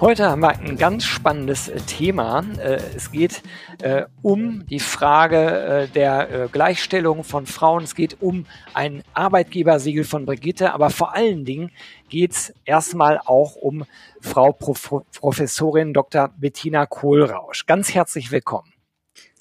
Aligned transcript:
Heute 0.00 0.30
haben 0.30 0.40
wir 0.40 0.58
ein 0.58 0.78
ganz 0.78 1.04
spannendes 1.04 1.68
äh, 1.68 1.78
Thema. 1.80 2.42
Äh, 2.58 2.80
es 2.96 3.12
geht 3.12 3.42
äh, 3.82 4.06
um 4.22 4.64
die 4.66 4.80
Frage 4.80 5.90
der 5.94 6.48
Gleichstellung 6.50 7.22
von 7.22 7.44
Frauen. 7.44 7.84
Es 7.84 7.94
geht 7.94 8.22
um 8.22 8.46
ein 8.72 9.02
Arbeitgebersiegel 9.12 10.04
von 10.04 10.24
Brigitte, 10.24 10.72
aber 10.72 10.88
vor 10.88 11.14
allen 11.14 11.44
Dingen 11.44 11.70
geht 12.08 12.32
es 12.32 12.54
erstmal 12.64 13.18
auch 13.18 13.56
um 13.56 13.84
Frau 14.22 14.52
Prof 14.52 15.04
Professorin 15.18 15.92
Dr. 15.92 16.30
Bettina 16.34 16.86
Kohlrausch. 16.86 17.66
Ganz 17.66 17.92
herzlich 17.92 18.32
willkommen. 18.32 18.72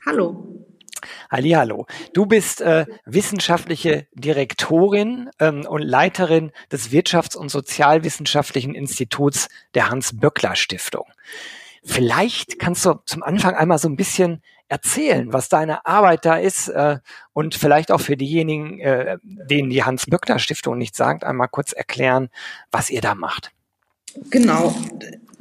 Hallo. 0.05 0.65
Hallo, 1.29 1.85
du 2.13 2.25
bist 2.25 2.61
äh, 2.61 2.85
wissenschaftliche 3.05 4.07
Direktorin 4.13 5.29
ähm, 5.39 5.65
und 5.67 5.81
Leiterin 5.81 6.51
des 6.71 6.91
Wirtschafts- 6.91 7.37
und 7.37 7.49
Sozialwissenschaftlichen 7.49 8.75
Instituts 8.75 9.47
der 9.73 9.89
Hans-Böckler-Stiftung. 9.89 11.05
Vielleicht 11.83 12.59
kannst 12.59 12.85
du 12.85 12.95
zum 13.05 13.23
Anfang 13.23 13.55
einmal 13.55 13.79
so 13.79 13.87
ein 13.87 13.95
bisschen 13.95 14.41
erzählen, 14.67 15.33
was 15.33 15.49
deine 15.49 15.85
Arbeit 15.85 16.25
da 16.25 16.37
ist 16.37 16.67
äh, 16.67 16.99
und 17.33 17.55
vielleicht 17.55 17.91
auch 17.91 18.01
für 18.01 18.15
diejenigen, 18.15 18.79
äh, 18.79 19.17
denen 19.23 19.69
die 19.69 19.83
Hans-Böckler-Stiftung 19.83 20.77
nicht 20.77 20.95
sagt, 20.95 21.23
einmal 21.23 21.47
kurz 21.47 21.73
erklären, 21.73 22.29
was 22.71 22.89
ihr 22.89 23.01
da 23.01 23.15
macht. 23.15 23.51
Genau, 24.29 24.75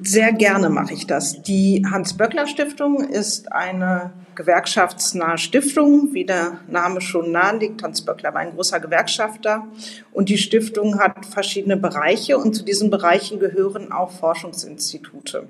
sehr 0.00 0.32
gerne 0.32 0.70
mache 0.70 0.94
ich 0.94 1.06
das. 1.06 1.42
Die 1.42 1.84
Hans-Böckler-Stiftung 1.91 3.00
ist 3.00 3.52
eine 3.52 4.12
gewerkschaftsnahe 4.36 5.38
Stiftung, 5.38 6.14
wie 6.14 6.24
der 6.24 6.60
Name 6.68 7.00
schon 7.00 7.32
nahelegt. 7.32 7.82
Hans 7.82 8.02
Böckler 8.02 8.32
war 8.32 8.41
ein 8.41 8.54
großer 8.54 8.78
Gewerkschafter 8.78 9.66
und 10.12 10.28
die 10.28 10.38
Stiftung 10.38 11.00
hat 11.00 11.26
verschiedene 11.26 11.76
Bereiche 11.76 12.38
und 12.38 12.54
zu 12.54 12.62
diesen 12.62 12.91
Bereichen 12.91 13.41
gehören 13.41 13.91
auch 13.91 14.12
Forschungsinstitute. 14.12 15.48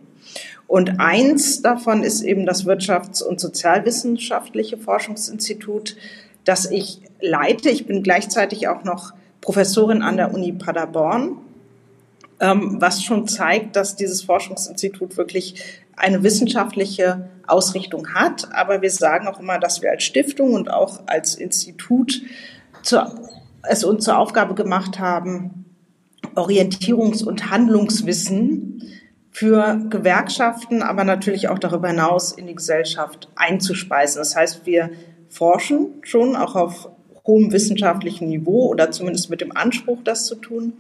Und 0.67 0.99
eins 0.99 1.61
davon 1.61 2.03
ist 2.03 2.23
eben 2.23 2.47
das 2.47 2.67
Wirtschafts- 2.67 3.23
und 3.23 3.41
Sozialwissenschaftliche 3.41 4.79
Forschungsinstitut, 4.79 5.97
das 6.45 6.71
ich 6.71 7.03
leite. 7.21 7.69
Ich 7.69 7.87
bin 7.87 8.03
gleichzeitig 8.03 8.69
auch 8.69 8.85
noch 8.85 9.13
Professorin 9.43 10.01
an 10.03 10.17
der 10.17 10.33
Uni 10.33 10.53
Paderborn 10.53 11.37
was 12.41 13.03
schon 13.03 13.27
zeigt, 13.27 13.75
dass 13.77 13.97
dieses 13.97 14.23
Forschungsinstitut 14.23 15.17
wirklich 15.17 15.83
eine 15.97 16.23
wissenschaftliche 16.23 17.29
Ausrichtung 17.47 18.15
hat. 18.15 18.53
Aber 18.53 18.83
wir 18.83 18.91
sagen 18.91 19.27
auch 19.27 19.41
immer, 19.41 19.59
dass 19.59 19.83
wir 19.83 19.91
als 19.91 20.05
Stiftung 20.05 20.55
und 20.55 20.71
auch 20.71 21.01
als 21.07 21.35
Institut 21.35 22.23
zu, 22.83 23.01
es 23.63 23.85
uns 23.85 24.05
zur 24.05 24.19
Aufgabe 24.19 24.55
gemacht 24.55 24.99
haben, 24.99 25.65
Orientierungs- 26.35 27.25
und 27.25 27.51
Handlungswissen 27.51 28.83
für 29.31 29.81
Gewerkschaften, 29.89 30.83
aber 30.83 31.05
natürlich 31.05 31.49
auch 31.49 31.59
darüber 31.59 31.89
hinaus 31.89 32.33
in 32.33 32.47
die 32.47 32.55
Gesellschaft 32.55 33.29
einzuspeisen. 33.37 34.21
Das 34.21 34.37
heißt, 34.37 34.67
wir 34.67 34.91
forschen 35.29 35.95
schon 36.03 36.37
auch 36.37 36.55
auf 36.57 36.91
hohem 37.27 37.53
wissenschaftlichen 37.53 38.29
Niveau 38.29 38.69
oder 38.69 38.91
zumindest 38.91 39.31
mit 39.31 39.41
dem 39.41 39.55
Anspruch, 39.57 39.99
das 40.03 40.27
zu 40.27 40.37
tun. 40.37 40.73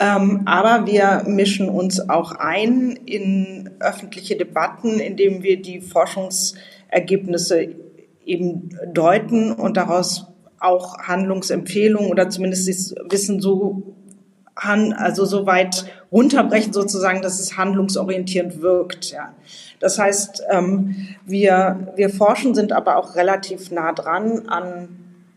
Ähm, 0.00 0.42
aber 0.46 0.86
wir 0.86 1.24
mischen 1.26 1.68
uns 1.68 2.08
auch 2.08 2.32
ein 2.32 2.98
in 3.04 3.70
öffentliche 3.80 4.36
Debatten, 4.36 5.00
indem 5.00 5.42
wir 5.42 5.60
die 5.60 5.80
Forschungsergebnisse 5.80 7.74
eben 8.24 8.70
deuten 8.92 9.52
und 9.52 9.76
daraus 9.76 10.26
auch 10.60 10.98
Handlungsempfehlungen 10.98 12.10
oder 12.10 12.30
zumindest 12.30 12.68
das 12.68 12.94
Wissen 13.10 13.40
so 13.40 13.94
also 14.60 15.24
so 15.24 15.46
weit 15.46 15.84
runterbrechen 16.10 16.72
sozusagen, 16.72 17.22
dass 17.22 17.38
es 17.38 17.56
handlungsorientierend 17.56 18.60
wirkt. 18.60 19.12
Ja. 19.12 19.34
Das 19.78 19.98
heißt, 20.00 20.42
ähm, 20.50 20.96
wir, 21.24 21.92
wir 21.94 22.10
forschen, 22.10 22.56
sind 22.56 22.72
aber 22.72 22.96
auch 22.96 23.14
relativ 23.14 23.70
nah 23.70 23.92
dran 23.92 24.48
an 24.48 24.88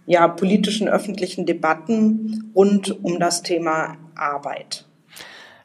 ja, 0.07 0.27
politischen 0.27 0.89
öffentlichen 0.89 1.45
Debatten 1.45 2.51
rund 2.55 3.03
um 3.03 3.19
das 3.19 3.43
Thema 3.43 3.95
Arbeit. 4.21 4.85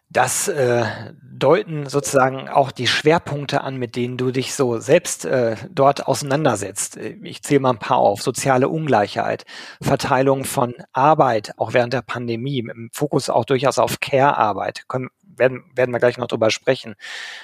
Das 0.08 0.48
äh, 0.48 0.84
deuten 1.20 1.86
sozusagen 1.88 2.48
auch 2.48 2.70
die 2.70 2.86
Schwerpunkte 2.86 3.60
an, 3.62 3.76
mit 3.76 3.96
denen 3.96 4.16
du 4.16 4.30
dich 4.30 4.54
so 4.54 4.78
selbst 4.78 5.24
äh, 5.24 5.56
dort 5.70 6.06
auseinandersetzt. 6.06 6.96
Ich 6.96 7.42
zähle 7.42 7.60
mal 7.60 7.70
ein 7.70 7.78
paar 7.78 7.98
auf. 7.98 8.22
Soziale 8.22 8.68
Ungleichheit, 8.68 9.44
Verteilung 9.82 10.44
von 10.44 10.74
Arbeit, 10.92 11.52
auch 11.58 11.74
während 11.74 11.92
der 11.92 12.02
Pandemie, 12.02 12.62
dem 12.62 12.88
Fokus 12.92 13.28
auch 13.28 13.44
durchaus 13.44 13.78
auf 13.78 14.00
Care-Arbeit. 14.00 14.84
werden, 15.22 15.64
werden 15.74 15.92
wir 15.92 15.98
gleich 15.98 16.18
noch 16.18 16.28
drüber 16.28 16.50
sprechen. 16.50 16.94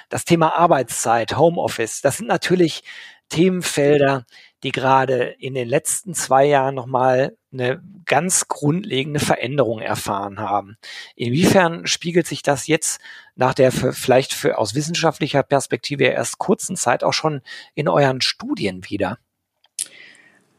Das 0.08 0.24
Thema 0.24 0.56
Arbeitszeit, 0.56 1.36
Homeoffice, 1.36 2.00
das 2.00 2.18
sind 2.18 2.28
natürlich 2.28 2.84
Themenfelder, 3.28 4.24
die 4.62 4.72
gerade 4.72 5.24
in 5.38 5.54
den 5.54 5.68
letzten 5.68 6.14
zwei 6.14 6.44
Jahren 6.44 6.74
nochmal 6.74 7.36
eine 7.52 7.82
ganz 8.06 8.48
grundlegende 8.48 9.20
Veränderung 9.20 9.80
erfahren 9.80 10.40
haben. 10.40 10.76
Inwiefern 11.16 11.86
spiegelt 11.86 12.26
sich 12.26 12.42
das 12.42 12.66
jetzt 12.66 13.00
nach 13.34 13.54
der 13.54 13.72
für, 13.72 13.92
vielleicht 13.92 14.32
für, 14.32 14.58
aus 14.58 14.74
wissenschaftlicher 14.74 15.42
Perspektive 15.42 16.04
erst 16.04 16.38
kurzen 16.38 16.76
Zeit 16.76 17.04
auch 17.04 17.12
schon 17.12 17.42
in 17.74 17.88
euren 17.88 18.20
Studien 18.20 18.82
wieder? 18.88 19.18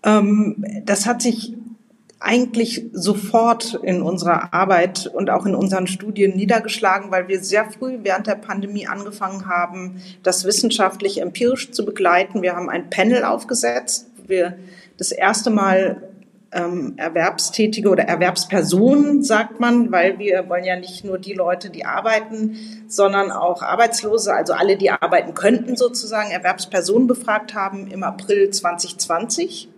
Ähm, 0.03 0.63
das 0.83 1.05
hat 1.05 1.21
sich 1.21 1.53
eigentlich 2.23 2.85
sofort 2.93 3.79
in 3.83 4.01
unserer 4.01 4.53
Arbeit 4.53 5.07
und 5.07 5.29
auch 5.29 5.45
in 5.45 5.55
unseren 5.55 5.87
Studien 5.87 6.35
niedergeschlagen, 6.37 7.11
weil 7.11 7.27
wir 7.27 7.43
sehr 7.43 7.65
früh 7.65 7.99
während 8.01 8.27
der 8.27 8.35
Pandemie 8.35 8.87
angefangen 8.87 9.49
haben, 9.49 10.01
das 10.23 10.45
wissenschaftlich 10.45 11.21
empirisch 11.21 11.71
zu 11.71 11.85
begleiten. 11.85 12.41
Wir 12.41 12.55
haben 12.55 12.69
ein 12.69 12.89
Panel 12.89 13.25
aufgesetzt, 13.25 14.07
wo 14.15 14.29
wir 14.29 14.57
das 14.97 15.11
erste 15.11 15.49
Mal 15.49 16.01
ähm, 16.53 16.93
Erwerbstätige 16.95 17.89
oder 17.89 18.03
Erwerbspersonen, 18.03 19.21
sagt 19.21 19.59
man, 19.59 19.91
weil 19.91 20.17
wir 20.17 20.47
wollen 20.47 20.63
ja 20.63 20.77
nicht 20.77 21.03
nur 21.03 21.17
die 21.17 21.33
Leute, 21.33 21.69
die 21.69 21.85
arbeiten, 21.85 22.57
sondern 22.87 23.31
auch 23.31 23.61
Arbeitslose, 23.61 24.33
also 24.33 24.53
alle, 24.53 24.77
die 24.77 24.91
arbeiten 24.91 25.33
könnten 25.33 25.75
sozusagen, 25.75 26.31
Erwerbspersonen 26.31 27.07
befragt 27.07 27.53
haben 27.53 27.87
im 27.87 28.03
April 28.03 28.49
2020. 28.49 29.72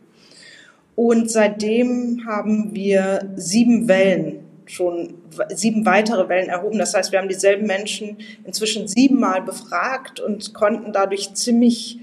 Und 0.95 1.29
seitdem 1.29 2.25
haben 2.25 2.73
wir 2.73 3.33
sieben 3.35 3.87
Wellen 3.87 4.39
schon 4.65 5.15
sieben 5.53 5.85
weitere 5.85 6.27
Wellen 6.29 6.49
erhoben. 6.49 6.77
Das 6.79 6.93
heißt, 6.93 7.11
wir 7.11 7.19
haben 7.19 7.29
dieselben 7.29 7.67
Menschen 7.67 8.17
inzwischen 8.45 8.87
siebenmal 8.87 9.41
befragt 9.41 10.19
und 10.19 10.53
konnten 10.53 10.91
dadurch 10.91 11.33
ziemlich 11.33 11.99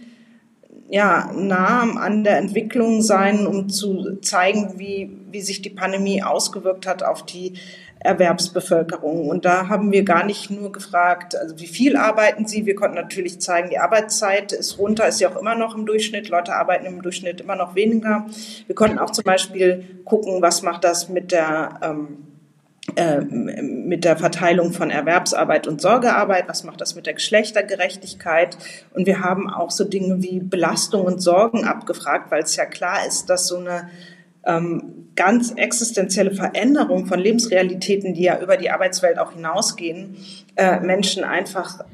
ja, 0.93 1.33
nah 1.35 1.91
an 1.97 2.23
der 2.23 2.37
Entwicklung 2.37 3.01
sein, 3.01 3.47
um 3.47 3.71
zu 3.71 4.19
zeigen, 4.21 4.75
wie, 4.77 5.11
wie 5.31 5.41
sich 5.41 5.63
die 5.63 5.71
Pandemie 5.71 6.23
ausgewirkt 6.23 6.87
hat 6.87 7.03
auf 7.03 7.25
die 7.25 7.55
Erwerbsbevölkerung. 8.01 9.31
Und 9.31 9.47
da 9.47 9.71
haben 9.71 9.91
wir 9.91 10.03
gar 10.03 10.23
nicht 10.27 10.51
nur 10.51 10.71
gefragt, 10.71 11.35
also 11.35 11.59
wie 11.59 11.67
viel 11.67 11.97
arbeiten 11.97 12.47
Sie? 12.47 12.67
Wir 12.67 12.75
konnten 12.75 12.97
natürlich 12.97 13.41
zeigen, 13.41 13.71
die 13.71 13.79
Arbeitszeit 13.79 14.53
ist 14.53 14.79
runter, 14.79 15.09
ist 15.09 15.19
ja 15.19 15.31
auch 15.31 15.41
immer 15.41 15.55
noch 15.55 15.75
im 15.75 15.87
Durchschnitt. 15.87 16.29
Leute 16.29 16.55
arbeiten 16.55 16.85
im 16.85 17.01
Durchschnitt 17.01 17.41
immer 17.41 17.57
noch 17.57 17.75
weniger. 17.75 18.27
Wir 18.67 18.75
konnten 18.75 18.99
auch 18.99 19.13
zum 19.13 19.25
Beispiel 19.25 20.03
gucken, 20.05 20.43
was 20.43 20.61
macht 20.61 20.85
das 20.85 21.09
mit 21.09 21.33
der 21.33 21.81
ähm, 21.83 22.19
äh, 22.19 22.32
mit 22.97 24.05
der 24.05 24.17
Verteilung 24.17 24.73
von 24.73 24.91
Erwerbsarbeit 24.91 25.69
und 25.69 25.81
Sorgearbeit, 25.81 26.49
was 26.49 26.65
macht 26.65 26.81
das 26.81 26.95
mit 26.95 27.07
der 27.07 27.15
Geschlechtergerechtigkeit. 27.15 28.59
Und 28.93 29.07
wir 29.07 29.21
haben 29.21 29.49
auch 29.49 29.71
so 29.71 29.85
Dinge 29.85 30.23
wie 30.23 30.41
Belastung 30.41 31.05
und 31.05 31.21
Sorgen 31.21 31.65
abgefragt, 31.65 32.31
weil 32.31 32.43
es 32.43 32.57
ja 32.57 32.67
klar 32.67 33.07
ist, 33.07 33.31
dass 33.31 33.47
so 33.47 33.59
eine 33.59 33.89
ähm, 34.45 35.09
ganz 35.15 35.53
existenzielle 35.53 36.33
Veränderung 36.33 37.07
von 37.07 37.21
Lebensrealitäten, 37.21 38.15
die 38.15 38.25
ja 38.25 38.41
über 38.41 38.57
die 38.57 38.71
Arbeitswelt 38.71 39.19
auch 39.19 39.33
hinausgehen, 39.33 40.17
äh, 40.57 40.81
Menschen 40.81 41.23
einfach 41.25 41.85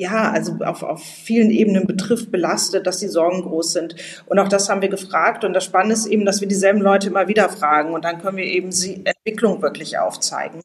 ja, 0.00 0.30
also 0.30 0.56
auf, 0.64 0.82
auf 0.82 1.02
vielen 1.02 1.50
Ebenen 1.50 1.86
betrifft, 1.86 2.32
belastet, 2.32 2.86
dass 2.86 2.98
die 2.98 3.08
Sorgen 3.08 3.42
groß 3.42 3.74
sind. 3.74 3.96
Und 4.26 4.38
auch 4.38 4.48
das 4.48 4.70
haben 4.70 4.80
wir 4.80 4.88
gefragt. 4.88 5.44
Und 5.44 5.52
das 5.52 5.64
Spannende 5.66 5.94
ist 5.94 6.06
eben, 6.06 6.24
dass 6.24 6.40
wir 6.40 6.48
dieselben 6.48 6.80
Leute 6.80 7.08
immer 7.08 7.28
wieder 7.28 7.50
fragen. 7.50 7.92
Und 7.92 8.06
dann 8.06 8.20
können 8.20 8.38
wir 8.38 8.44
eben 8.44 8.70
die 8.70 9.04
Entwicklung 9.04 9.60
wirklich 9.60 9.98
aufzeigen. 9.98 10.62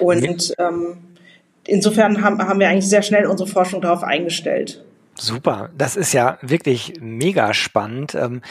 Und 0.00 0.52
ähm, 0.58 0.96
insofern 1.64 2.24
haben, 2.24 2.42
haben 2.42 2.58
wir 2.58 2.68
eigentlich 2.68 2.88
sehr 2.88 3.02
schnell 3.02 3.26
unsere 3.26 3.48
Forschung 3.48 3.80
darauf 3.80 4.02
eingestellt. 4.02 4.84
Super, 5.24 5.70
das 5.78 5.94
ist 5.94 6.12
ja 6.12 6.36
wirklich 6.42 6.94
mega 7.00 7.54
spannend. 7.54 8.16
Ähm, 8.16 8.42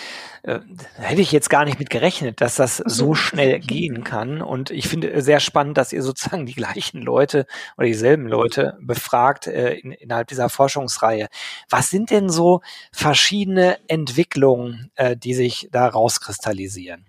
äh, 0.44 0.60
hätte 0.96 1.20
ich 1.20 1.34
jetzt 1.34 1.50
gar 1.50 1.66
nicht 1.66 1.80
mit 1.80 1.90
gerechnet, 1.90 2.40
dass 2.40 2.56
das 2.56 2.78
so 2.78 3.14
schnell 3.14 3.60
gehen 3.60 4.06
kann. 4.06 4.42
Und 4.42 4.72
ich 4.72 4.88
finde 4.88 5.22
sehr 5.22 5.42
spannend, 5.42 5.78
dass 5.78 5.92
ihr 5.92 6.02
sozusagen 6.02 6.46
die 6.46 6.54
gleichen 6.54 7.02
Leute 7.02 7.46
oder 7.78 7.88
dieselben 7.88 8.26
Leute 8.26 8.78
befragt 8.80 9.48
äh, 9.48 9.74
in, 9.74 9.92
innerhalb 9.92 10.30
dieser 10.30 10.48
Forschungsreihe. 10.48 11.28
Was 11.70 11.90
sind 11.90 12.10
denn 12.10 12.30
so 12.30 12.62
verschiedene 12.94 13.78
Entwicklungen, 13.90 14.92
äh, 14.96 15.18
die 15.18 15.34
sich 15.34 15.68
da 15.74 15.90
rauskristallisieren? 15.90 17.06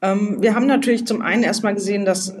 Ähm, 0.00 0.38
wir 0.40 0.54
haben 0.54 0.66
natürlich 0.66 1.06
zum 1.06 1.20
einen 1.20 1.42
erstmal 1.42 1.74
gesehen, 1.74 2.06
dass 2.06 2.34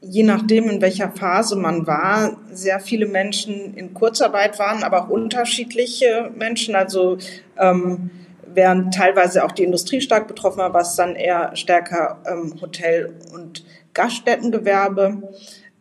je 0.00 0.22
nachdem, 0.22 0.68
in 0.68 0.80
welcher 0.80 1.10
Phase 1.10 1.56
man 1.56 1.86
war, 1.86 2.36
sehr 2.52 2.80
viele 2.80 3.06
Menschen 3.06 3.74
in 3.74 3.94
Kurzarbeit 3.94 4.58
waren, 4.58 4.82
aber 4.82 5.04
auch 5.04 5.08
unterschiedliche 5.08 6.30
Menschen. 6.36 6.74
Also 6.74 7.18
ähm, 7.58 8.10
während 8.46 8.94
teilweise 8.94 9.44
auch 9.44 9.52
die 9.52 9.64
Industrie 9.64 10.00
stark 10.00 10.28
betroffen 10.28 10.58
war, 10.58 10.74
was 10.74 10.96
dann 10.96 11.16
eher 11.16 11.54
stärker 11.56 12.18
ähm, 12.26 12.54
Hotel- 12.60 13.14
und 13.32 13.64
Gaststättengewerbe. 13.94 15.22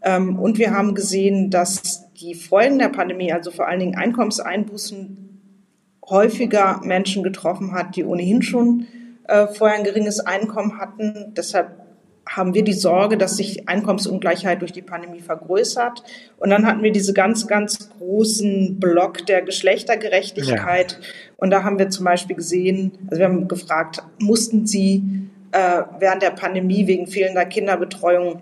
Ähm, 0.02 0.40
und 0.40 0.58
wir 0.58 0.72
haben 0.72 0.96
gesehen, 0.96 1.50
dass 1.50 2.12
die 2.16 2.34
Folgen 2.34 2.80
der 2.80 2.90
Pandemie, 2.90 3.32
also 3.32 3.52
vor 3.52 3.68
allen 3.68 3.80
Dingen 3.80 3.96
Einkommenseinbußen, 3.96 5.24
häufiger 6.10 6.82
Menschen 6.84 7.22
getroffen 7.22 7.74
hat, 7.74 7.96
die 7.96 8.06
ohnehin 8.06 8.42
schon 8.42 8.88
äh, 9.28 9.48
vorher 9.48 9.78
ein 9.78 9.84
geringes 9.84 10.22
Einkommen 10.22 10.80
hatten. 10.80 11.34
Deshalb 11.36 11.87
haben 12.28 12.54
wir 12.54 12.64
die 12.64 12.74
Sorge, 12.74 13.18
dass 13.18 13.38
sich 13.38 13.68
Einkommensungleichheit 13.68 14.62
durch 14.62 14.72
die 14.72 14.82
Pandemie 14.82 15.22
vergrößert. 15.22 16.04
Und 16.38 16.50
dann 16.50 16.66
hatten 16.66 16.84
wir 16.84 16.92
diese 16.92 17.14
ganz, 17.14 17.48
ganz 17.48 17.90
großen 17.98 18.80
Block 18.80 19.26
der 19.26 19.42
Geschlechtergerechtigkeit. 19.42 20.92
Ja. 20.92 21.08
Und 21.38 21.52
da 21.52 21.64
haben 21.64 21.80
wir 21.80 21.90
zum 21.90 22.06
Beispiel 22.06 22.36
gesehen, 22.36 22.92
also 23.10 23.20
wir 23.20 23.26
haben 23.26 23.48
gefragt, 23.48 24.04
mussten 24.20 24.66
Sie 24.66 25.04
äh, 25.52 25.84
während 26.00 26.22
der 26.22 26.32
Pandemie 26.32 26.88
wegen 26.88 27.08
fehlender 27.08 27.46
Kinderbetreuung 27.46 28.42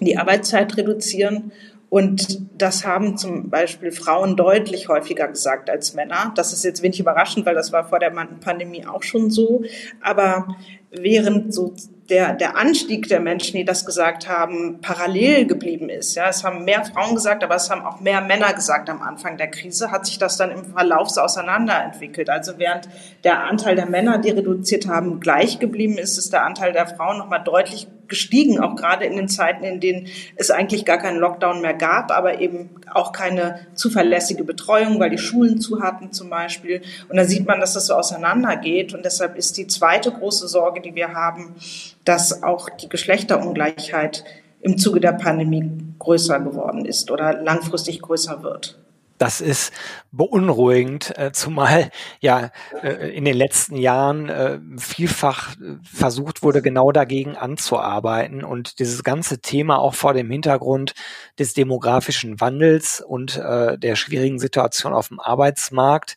die 0.00 0.16
Arbeitszeit 0.16 0.76
reduzieren? 0.76 1.52
Und 1.94 2.42
das 2.60 2.84
haben 2.84 3.16
zum 3.16 3.50
Beispiel 3.50 3.92
Frauen 3.92 4.36
deutlich 4.36 4.88
häufiger 4.88 5.28
gesagt 5.28 5.70
als 5.70 5.94
Männer. 5.94 6.32
Das 6.34 6.52
ist 6.52 6.64
jetzt 6.64 6.82
wenig 6.82 6.98
überraschend, 6.98 7.46
weil 7.46 7.54
das 7.54 7.70
war 7.70 7.88
vor 7.88 8.00
der 8.00 8.10
Pandemie 8.40 8.84
auch 8.84 9.04
schon 9.04 9.30
so. 9.30 9.62
Aber 10.00 10.56
während 11.00 11.52
so 11.52 11.74
der, 12.10 12.34
der 12.34 12.56
Anstieg 12.56 13.08
der 13.08 13.20
Menschen, 13.20 13.56
die 13.56 13.64
das 13.64 13.86
gesagt 13.86 14.28
haben, 14.28 14.80
parallel 14.82 15.46
geblieben 15.46 15.88
ist. 15.88 16.14
Ja, 16.14 16.28
es 16.28 16.44
haben 16.44 16.64
mehr 16.64 16.84
Frauen 16.84 17.14
gesagt, 17.14 17.42
aber 17.42 17.54
es 17.54 17.70
haben 17.70 17.82
auch 17.82 18.00
mehr 18.00 18.20
Männer 18.20 18.52
gesagt 18.52 18.90
am 18.90 19.00
Anfang 19.00 19.38
der 19.38 19.50
Krise, 19.50 19.90
hat 19.90 20.04
sich 20.06 20.18
das 20.18 20.36
dann 20.36 20.50
im 20.50 20.64
Verlauf 20.64 21.08
so 21.08 21.22
auseinanderentwickelt. 21.22 22.28
Also 22.28 22.58
während 22.58 22.88
der 23.24 23.44
Anteil 23.44 23.74
der 23.76 23.86
Männer, 23.86 24.18
die 24.18 24.30
reduziert 24.30 24.86
haben, 24.86 25.20
gleich 25.20 25.58
geblieben 25.58 25.96
ist, 25.96 26.18
ist 26.18 26.32
der 26.32 26.44
Anteil 26.44 26.72
der 26.72 26.86
Frauen 26.86 27.18
nochmal 27.18 27.42
deutlich 27.42 27.88
gestiegen, 28.08 28.60
auch 28.60 28.76
gerade 28.76 29.04
in 29.06 29.16
den 29.16 29.28
Zeiten, 29.28 29.64
in 29.64 29.80
denen 29.80 30.08
es 30.36 30.50
eigentlich 30.50 30.84
gar 30.84 30.98
keinen 30.98 31.18
Lockdown 31.18 31.62
mehr 31.62 31.74
gab, 31.74 32.10
aber 32.10 32.40
eben 32.40 32.70
auch 32.92 33.12
keine 33.12 33.60
zuverlässige 33.74 34.44
Betreuung, 34.44 35.00
weil 35.00 35.10
die 35.10 35.18
Schulen 35.18 35.60
zu 35.60 35.80
hatten 35.80 36.12
zum 36.12 36.30
Beispiel. 36.30 36.82
Und 37.08 37.16
da 37.16 37.24
sieht 37.24 37.46
man, 37.46 37.60
dass 37.60 37.72
das 37.72 37.86
so 37.86 37.94
auseinandergeht. 37.94 38.94
Und 38.94 39.04
deshalb 39.04 39.36
ist 39.36 39.56
die 39.56 39.66
zweite 39.66 40.12
große 40.12 40.48
Sorge, 40.48 40.80
die 40.84 40.94
wir 40.94 41.14
haben, 41.14 41.54
dass 42.04 42.42
auch 42.42 42.68
die 42.68 42.88
Geschlechterungleichheit 42.88 44.24
im 44.60 44.78
Zuge 44.78 45.00
der 45.00 45.12
Pandemie 45.12 45.70
größer 45.98 46.40
geworden 46.40 46.84
ist 46.84 47.10
oder 47.10 47.42
langfristig 47.42 48.00
größer 48.00 48.42
wird. 48.42 48.78
Das 49.18 49.40
ist 49.40 49.72
beunruhigend, 50.10 51.16
äh, 51.16 51.30
zumal 51.32 51.90
ja 52.20 52.50
äh, 52.82 53.16
in 53.16 53.24
den 53.24 53.36
letzten 53.36 53.76
Jahren 53.76 54.28
äh, 54.28 54.58
vielfach 54.76 55.54
versucht 55.84 56.42
wurde, 56.42 56.62
genau 56.62 56.90
dagegen 56.90 57.36
anzuarbeiten 57.36 58.42
und 58.42 58.80
dieses 58.80 59.04
ganze 59.04 59.38
Thema 59.38 59.78
auch 59.78 59.94
vor 59.94 60.14
dem 60.14 60.30
Hintergrund 60.30 60.94
des 61.38 61.54
demografischen 61.54 62.40
Wandels 62.40 63.00
und 63.00 63.36
der 63.36 63.96
schwierigen 63.96 64.38
Situation 64.38 64.92
auf 64.92 65.08
dem 65.08 65.20
Arbeitsmarkt 65.20 66.16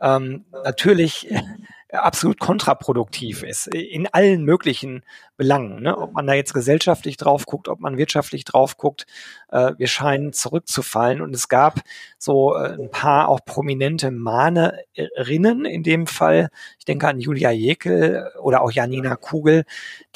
ähm, 0.00 0.44
natürlich 0.64 1.28
absolut 1.90 2.40
kontraproduktiv 2.40 3.42
ist 3.42 3.68
in 3.68 4.06
allen 4.08 4.44
möglichen 4.44 5.02
Belangen. 5.36 5.82
Ne? 5.82 5.96
Ob 5.96 6.12
man 6.12 6.26
da 6.26 6.34
jetzt 6.34 6.54
gesellschaftlich 6.54 7.16
drauf 7.16 7.46
guckt, 7.46 7.68
ob 7.68 7.80
man 7.80 7.98
wirtschaftlich 7.98 8.44
drauf 8.44 8.76
guckt, 8.76 9.06
äh, 9.50 9.72
wir 9.76 9.86
scheinen 9.86 10.32
zurückzufallen. 10.32 11.20
Und 11.20 11.34
es 11.34 11.48
gab 11.48 11.80
so 12.18 12.54
äh, 12.54 12.72
ein 12.72 12.90
paar 12.90 13.28
auch 13.28 13.40
prominente 13.44 14.10
Mahnerinnen 14.10 15.64
in 15.64 15.82
dem 15.82 16.06
Fall. 16.06 16.48
Ich 16.78 16.84
denke 16.84 17.08
an 17.08 17.20
Julia 17.20 17.50
Jekel 17.50 18.30
oder 18.40 18.62
auch 18.62 18.72
Janina 18.72 19.16
Kugel, 19.16 19.64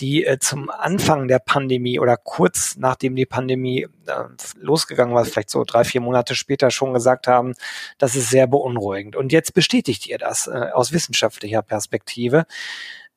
die 0.00 0.24
äh, 0.24 0.38
zum 0.38 0.70
Anfang 0.70 1.28
der 1.28 1.38
Pandemie 1.38 2.00
oder 2.00 2.16
kurz 2.16 2.76
nachdem 2.76 3.14
die 3.14 3.26
Pandemie 3.26 3.86
äh, 4.06 4.24
losgegangen 4.56 5.14
war, 5.14 5.24
vielleicht 5.24 5.50
so 5.50 5.64
drei, 5.64 5.84
vier 5.84 6.00
Monate 6.00 6.34
später 6.34 6.70
schon 6.70 6.94
gesagt 6.94 7.26
haben, 7.26 7.54
das 7.98 8.16
ist 8.16 8.30
sehr 8.30 8.46
beunruhigend. 8.46 9.16
Und 9.16 9.32
jetzt 9.32 9.54
bestätigt 9.54 10.06
ihr 10.06 10.18
das 10.18 10.46
äh, 10.46 10.70
aus 10.72 10.92
wissenschaftlicher 10.92 11.62
Perspektive. 11.62 12.46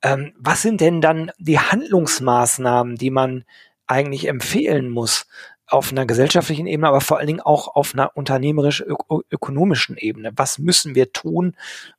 Ähm, 0.03 0.33
was 0.37 0.61
sind 0.61 0.81
denn 0.81 1.01
dann 1.01 1.31
die 1.39 1.59
Handlungsmaßnahmen, 1.59 2.97
die 2.97 3.09
man 3.09 3.45
eigentlich 3.87 4.27
empfehlen 4.27 4.89
muss 4.89 5.25
auf 5.65 5.91
einer 5.91 6.05
gesellschaftlichen 6.05 6.67
Ebene, 6.67 6.87
aber 6.87 7.01
vor 7.01 7.17
allen 7.17 7.27
Dingen 7.27 7.39
auch 7.39 7.75
auf 7.75 7.93
einer 7.93 8.15
unternehmerisch-ökonomischen 8.15 9.97
Ebene? 9.97 10.31
Was 10.35 10.59
müssen 10.59 10.93
wir 10.93 11.11
tun, 11.13 11.55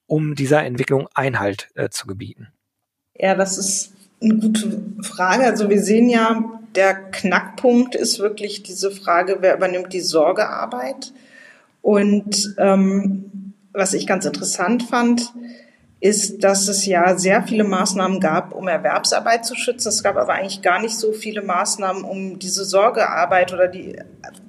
um 0.06 0.34
dieser 0.34 0.62
Entwicklung 0.64 1.08
Einhalt 1.14 1.70
äh, 1.74 1.88
zu 1.88 2.06
gebieten? 2.06 2.48
Ja, 3.16 3.34
das 3.34 3.58
ist 3.58 3.92
eine 4.22 4.34
gute 4.34 4.82
Frage. 5.02 5.44
Also 5.44 5.70
wir 5.70 5.80
sehen 5.80 6.08
ja, 6.08 6.60
der 6.74 6.94
Knackpunkt 6.94 7.94
ist 7.94 8.18
wirklich 8.18 8.62
diese 8.62 8.90
Frage, 8.90 9.38
wer 9.40 9.56
übernimmt 9.56 9.92
die 9.92 10.00
Sorgearbeit? 10.00 11.12
Und 11.80 12.54
ähm, 12.58 13.54
was 13.72 13.94
ich 13.94 14.06
ganz 14.06 14.24
interessant 14.24 14.84
fand, 14.84 15.32
ist, 16.04 16.44
dass 16.44 16.68
es 16.68 16.84
ja 16.84 17.16
sehr 17.16 17.44
viele 17.44 17.64
Maßnahmen 17.64 18.20
gab, 18.20 18.52
um 18.52 18.68
Erwerbsarbeit 18.68 19.46
zu 19.46 19.54
schützen. 19.54 19.88
Es 19.88 20.02
gab 20.02 20.18
aber 20.18 20.34
eigentlich 20.34 20.60
gar 20.60 20.78
nicht 20.78 20.96
so 20.96 21.12
viele 21.12 21.40
Maßnahmen, 21.40 22.04
um 22.04 22.38
diese 22.38 22.66
Sorgearbeit 22.66 23.54
oder 23.54 23.68
die 23.68 23.96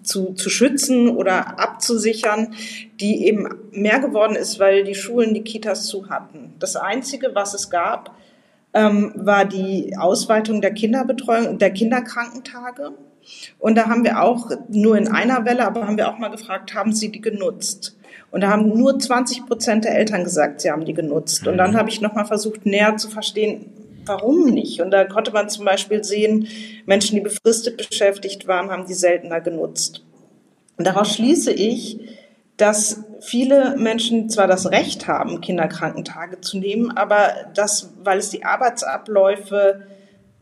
zu, 0.04 0.34
zu 0.34 0.50
schützen 0.50 1.07
oder 1.07 1.57
abzusichern, 1.57 2.54
die 3.00 3.25
eben 3.25 3.48
mehr 3.72 4.00
geworden 4.00 4.36
ist, 4.36 4.60
weil 4.60 4.84
die 4.84 4.96
Schulen 4.96 5.34
die 5.34 5.44
Kitas 5.44 5.86
zu 5.86 6.10
hatten. 6.10 6.56
Das 6.60 6.75
Einzige, 6.75 7.34
was 7.36 7.54
es 7.54 7.69
gab, 7.69 8.18
ähm, 8.74 9.13
war 9.15 9.46
die 9.46 9.96
Ausweitung 9.98 10.60
der 10.60 10.74
Kinderbetreuung, 10.74 11.58
der 11.58 11.72
Kinderkrankentage. 11.72 12.91
Und 13.60 13.75
da 13.75 13.88
haben 13.88 14.03
wir 14.03 14.22
auch 14.22 14.51
nur 14.68 14.98
in 14.98 15.08
einer 15.08 15.46
Welle, 15.46 15.65
aber 15.65 15.88
haben 15.88 15.96
wir 15.96 16.10
auch 16.10 16.18
mal 16.18 16.32
gefragt, 16.32 16.74
haben 16.74 16.91
Sie 16.91 17.13
die 17.13 17.22
genutzt? 17.22 17.95
Und 18.36 18.42
da 18.42 18.50
haben 18.50 18.77
nur 18.77 19.00
20 19.00 19.46
Prozent 19.46 19.86
der 19.86 19.98
Eltern 19.98 20.25
gesagt, 20.25 20.60
sie 20.60 20.70
haben 20.70 20.84
die 20.84 20.94
genutzt. 20.94 21.48
Und 21.48 21.56
dann 21.56 21.72
mhm. 21.72 21.77
habe 21.77 21.88
ich 21.88 22.01
nochmal 22.01 22.25
versucht, 22.25 22.65
näher 22.65 22.98
zu 22.98 23.10
verstehen, 23.10 23.68
warum 24.06 24.50
nicht? 24.50 24.82
Und 24.82 24.92
da 24.92 25.06
konnte 25.06 25.32
man 25.32 25.48
zum 25.48 25.63
Beispiel 25.63 26.04
sehen, 26.04 26.46
Menschen, 26.86 27.15
die 27.15 27.22
befristet 27.22 27.77
beschäftigt 27.77 28.46
waren, 28.46 28.72
haben 28.72 28.88
die 28.88 28.94
seltener 28.94 29.39
genutzt. 29.39 30.04
Und 30.75 30.86
daraus 30.86 31.15
schließe 31.15 31.54
ich, 31.54 32.10
dass 32.58 33.06
viele 33.22 33.77
Menschen 33.77 34.30
zwar 34.30 34.48
das 34.48 34.70
Recht 34.70 35.08
haben, 35.08 35.39
Kinderkrankentage 35.39 36.42
zu 36.42 36.58
nehmen, 36.58 36.92
aber 36.92 37.30
das, 37.54 37.94
weil 38.04 38.18
es 38.18 38.32
die 38.32 38.44
Arbeitsabläufe 38.44 39.84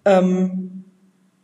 ähm, 0.03 0.82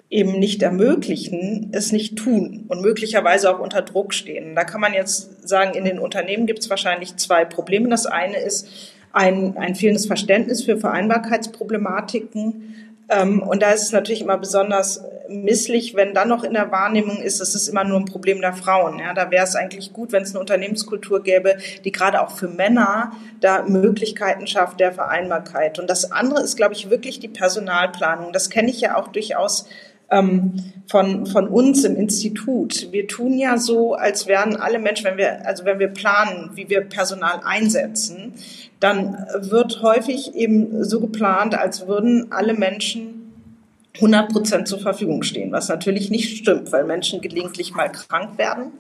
eben 0.10 0.40
nicht 0.40 0.64
ermöglichen, 0.64 1.70
es 1.72 1.92
nicht 1.92 2.18
tun 2.18 2.66
und 2.68 2.82
möglicherweise 2.82 3.54
auch 3.54 3.60
unter 3.60 3.84
Druck 3.84 4.14
stehen. 4.14 4.56
Da 4.56 4.64
kann 4.64 4.82
man 4.82 4.94
jetzt 4.94 5.48
sagen, 5.48 5.76
in 5.76 5.86
den 5.86 6.00
Unternehmen 6.00 6.48
gibt 6.48 6.60
es 6.60 6.70
wahrscheinlich 6.70 7.16
zwei 7.18 7.46
Probleme. 7.46 7.90
Das 7.90 8.08
eine 8.08 8.38
ist 8.38 8.68
ein, 9.12 9.56
ein 9.58 9.76
fehlendes 9.76 10.08
Verständnis 10.08 10.64
für 10.64 10.78
Vereinbarkeitsproblematiken. 10.78 12.76
Ähm, 13.10 13.42
und 13.42 13.62
da 13.62 13.72
ist 13.72 13.84
es 13.84 13.92
natürlich 13.92 14.22
immer 14.22 14.38
besonders 14.38 15.04
misslich, 15.30 15.96
wenn 15.96 16.16
dann 16.16 16.28
noch 16.28 16.44
in 16.44 16.54
der 16.54 16.72
Wahrnehmung 16.72 17.22
ist, 17.22 17.40
es 17.40 17.54
ist 17.54 17.68
immer 17.68 17.84
nur 17.84 18.00
ein 18.00 18.06
Problem 18.06 18.42
der 18.42 18.54
Frauen. 18.54 19.00
Ja, 19.00 19.14
da 19.14 19.30
wäre 19.30 19.44
es 19.44 19.56
eigentlich 19.56 19.94
gut, 19.94 20.12
wenn 20.12 20.24
es 20.24 20.32
eine 20.32 20.40
Unternehmenskultur 20.40 21.22
gäbe, 21.22 21.58
die 21.86 21.92
gerade 21.92 22.22
auch 22.22 22.32
für 22.32 22.48
Männer 22.48 23.12
da 23.40 23.64
Möglichkeiten 23.64 24.48
schafft 24.48 24.80
der 24.80 24.92
Vereinbarkeit. 24.92 25.80
Und 25.80 25.88
das 25.88 26.12
andere 26.12 26.42
ist, 26.42 26.56
glaube 26.56 26.74
ich, 26.74 26.90
wirklich 26.90 27.20
die 27.20 27.28
Personalplanung. 27.28 28.34
Das 28.34 28.50
kenne 28.50 28.70
ich 28.70 28.82
ja 28.82 28.96
auch 28.96 29.10
durchaus 29.10 29.68
ähm, 30.12 30.54
von, 30.88 31.26
von 31.28 31.48
uns 31.48 31.84
im 31.84 31.96
Institut. 31.96 32.92
Wir 32.92 33.08
tun 33.08 33.38
ja 33.38 33.58
so, 33.58 33.94
als 33.94 34.28
wären 34.28 34.56
alle 34.56 34.80
Menschen, 34.80 35.06
wenn 35.06 35.18
wir, 35.18 35.46
also 35.46 35.66
wenn 35.66 35.80
wir 35.80 35.90
planen, 35.90 36.52
wie 36.56 36.70
wir 36.70 36.82
Personal 36.82 37.42
einsetzen, 37.44 38.34
dann 38.80 39.26
wird 39.38 39.82
häufig 39.82 40.34
eben 40.36 40.84
so 40.84 41.00
geplant, 41.00 41.54
als 41.54 41.88
würden 41.88 42.32
alle 42.32 42.54
Menschen 42.54 43.20
100 43.96 44.32
Prozent 44.32 44.68
zur 44.68 44.80
Verfügung 44.80 45.24
stehen, 45.24 45.52
was 45.52 45.68
natürlich 45.68 46.10
nicht 46.10 46.38
stimmt, 46.38 46.72
weil 46.72 46.86
Menschen 46.86 47.22
gelegentlich 47.22 47.74
mal 47.74 47.92
krank 47.92 48.38
werden. 48.38 48.72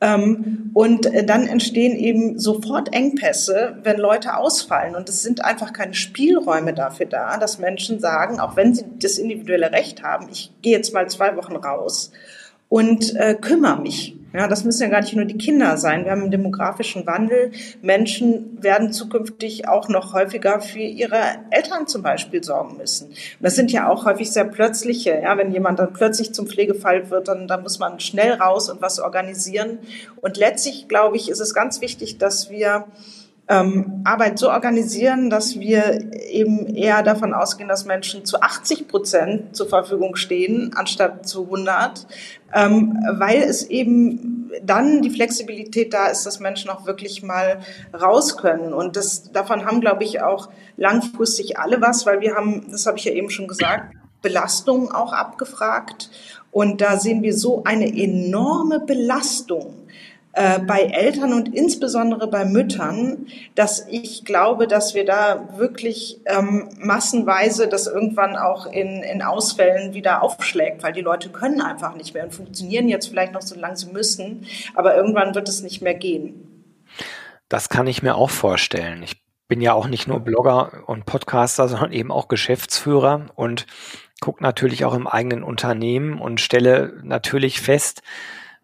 Ähm, 0.00 0.70
und 0.72 1.06
äh, 1.06 1.24
dann 1.24 1.46
entstehen 1.46 1.96
eben 1.96 2.38
sofort 2.38 2.94
Engpässe, 2.94 3.76
wenn 3.82 3.98
Leute 3.98 4.36
ausfallen. 4.36 4.94
Und 4.94 5.08
es 5.08 5.22
sind 5.22 5.44
einfach 5.44 5.72
keine 5.72 5.94
Spielräume 5.94 6.72
dafür 6.72 7.06
da, 7.06 7.36
dass 7.36 7.58
Menschen 7.58 8.00
sagen, 8.00 8.40
auch 8.40 8.56
wenn 8.56 8.74
sie 8.74 8.84
das 8.98 9.18
individuelle 9.18 9.72
Recht 9.72 10.02
haben, 10.02 10.28
ich 10.30 10.52
gehe 10.62 10.72
jetzt 10.72 10.94
mal 10.94 11.08
zwei 11.10 11.36
Wochen 11.36 11.56
raus 11.56 12.12
und 12.68 13.14
äh, 13.16 13.34
kümmere 13.34 13.80
mich 13.80 14.16
ja, 14.32 14.46
das 14.46 14.64
müssen 14.64 14.82
ja 14.82 14.88
gar 14.88 15.00
nicht 15.00 15.14
nur 15.14 15.24
die 15.24 15.38
Kinder 15.38 15.76
sein. 15.76 16.04
Wir 16.04 16.12
haben 16.12 16.22
einen 16.22 16.30
demografischen 16.30 17.06
Wandel. 17.06 17.50
Menschen 17.82 18.62
werden 18.62 18.92
zukünftig 18.92 19.66
auch 19.66 19.88
noch 19.88 20.12
häufiger 20.12 20.60
für 20.60 20.78
ihre 20.78 21.20
Eltern 21.50 21.86
zum 21.86 22.02
Beispiel 22.02 22.42
sorgen 22.44 22.76
müssen. 22.76 23.08
Und 23.08 23.16
das 23.40 23.56
sind 23.56 23.72
ja 23.72 23.88
auch 23.88 24.04
häufig 24.04 24.30
sehr 24.30 24.44
plötzliche. 24.44 25.20
Ja, 25.22 25.36
wenn 25.36 25.52
jemand 25.52 25.78
dann 25.78 25.92
plötzlich 25.92 26.32
zum 26.32 26.46
Pflegefall 26.46 27.10
wird, 27.10 27.28
dann, 27.28 27.48
dann 27.48 27.62
muss 27.62 27.78
man 27.78 27.98
schnell 27.98 28.34
raus 28.34 28.70
und 28.70 28.80
was 28.80 29.00
organisieren. 29.00 29.78
Und 30.20 30.36
letztlich, 30.36 30.86
glaube 30.88 31.16
ich, 31.16 31.28
ist 31.28 31.40
es 31.40 31.52
ganz 31.52 31.80
wichtig, 31.80 32.18
dass 32.18 32.50
wir 32.50 32.86
ähm, 33.50 34.02
Arbeit 34.04 34.38
so 34.38 34.48
organisieren, 34.48 35.28
dass 35.28 35.58
wir 35.58 36.12
eben 36.30 36.68
eher 36.68 37.02
davon 37.02 37.34
ausgehen, 37.34 37.68
dass 37.68 37.84
Menschen 37.84 38.24
zu 38.24 38.40
80 38.40 38.86
Prozent 38.86 39.56
zur 39.56 39.68
Verfügung 39.68 40.14
stehen, 40.14 40.70
anstatt 40.76 41.28
zu 41.28 41.46
100, 41.46 42.06
ähm, 42.54 42.96
weil 43.18 43.42
es 43.42 43.64
eben 43.64 44.52
dann 44.62 45.02
die 45.02 45.10
Flexibilität 45.10 45.92
da 45.92 46.06
ist, 46.06 46.24
dass 46.26 46.38
Menschen 46.38 46.70
auch 46.70 46.86
wirklich 46.86 47.24
mal 47.24 47.58
raus 47.92 48.36
können. 48.36 48.72
Und 48.72 48.94
das, 48.94 49.32
davon 49.32 49.64
haben, 49.64 49.80
glaube 49.80 50.04
ich, 50.04 50.22
auch 50.22 50.48
langfristig 50.76 51.58
alle 51.58 51.80
was, 51.80 52.06
weil 52.06 52.20
wir 52.20 52.36
haben, 52.36 52.66
das 52.70 52.86
habe 52.86 52.98
ich 52.98 53.04
ja 53.04 53.12
eben 53.12 53.30
schon 53.30 53.48
gesagt, 53.48 53.94
Belastungen 54.22 54.92
auch 54.92 55.12
abgefragt. 55.12 56.10
Und 56.52 56.80
da 56.80 56.98
sehen 56.98 57.22
wir 57.22 57.36
so 57.36 57.64
eine 57.64 57.88
enorme 57.88 58.78
Belastung 58.78 59.74
äh, 60.32 60.60
bei 60.60 60.82
Eltern 60.82 61.32
und 61.32 61.52
insbesondere 61.52 62.28
bei 62.28 62.44
Müttern, 62.44 63.26
dass 63.56 63.86
ich 63.88 64.24
glaube, 64.24 64.68
dass 64.68 64.94
wir 64.94 65.04
da 65.04 65.48
wirklich 65.56 66.20
ähm, 66.26 66.68
massenweise 66.78 67.66
das 67.66 67.88
irgendwann 67.88 68.36
auch 68.36 68.66
in, 68.66 69.02
in 69.02 69.22
Ausfällen 69.22 69.92
wieder 69.92 70.22
aufschlägt, 70.22 70.84
weil 70.84 70.92
die 70.92 71.00
Leute 71.00 71.30
können 71.30 71.60
einfach 71.60 71.96
nicht 71.96 72.14
mehr 72.14 72.24
und 72.24 72.32
funktionieren 72.32 72.88
jetzt 72.88 73.08
vielleicht 73.08 73.32
noch 73.32 73.42
so 73.42 73.58
lange 73.58 73.76
sie 73.76 73.90
müssen, 73.90 74.46
aber 74.74 74.94
irgendwann 74.94 75.34
wird 75.34 75.48
es 75.48 75.62
nicht 75.62 75.82
mehr 75.82 75.94
gehen. 75.94 76.46
Das 77.48 77.68
kann 77.68 77.88
ich 77.88 78.02
mir 78.02 78.14
auch 78.14 78.30
vorstellen. 78.30 79.02
Ich 79.02 79.20
bin 79.48 79.60
ja 79.60 79.72
auch 79.72 79.88
nicht 79.88 80.06
nur 80.06 80.20
Blogger 80.20 80.84
und 80.86 81.06
Podcaster, 81.06 81.66
sondern 81.66 81.92
eben 81.92 82.12
auch 82.12 82.28
Geschäftsführer 82.28 83.26
und 83.34 83.66
gucke 84.20 84.44
natürlich 84.44 84.84
auch 84.84 84.94
im 84.94 85.08
eigenen 85.08 85.42
Unternehmen 85.42 86.20
und 86.20 86.40
stelle 86.40 87.00
natürlich 87.02 87.60
fest, 87.60 88.02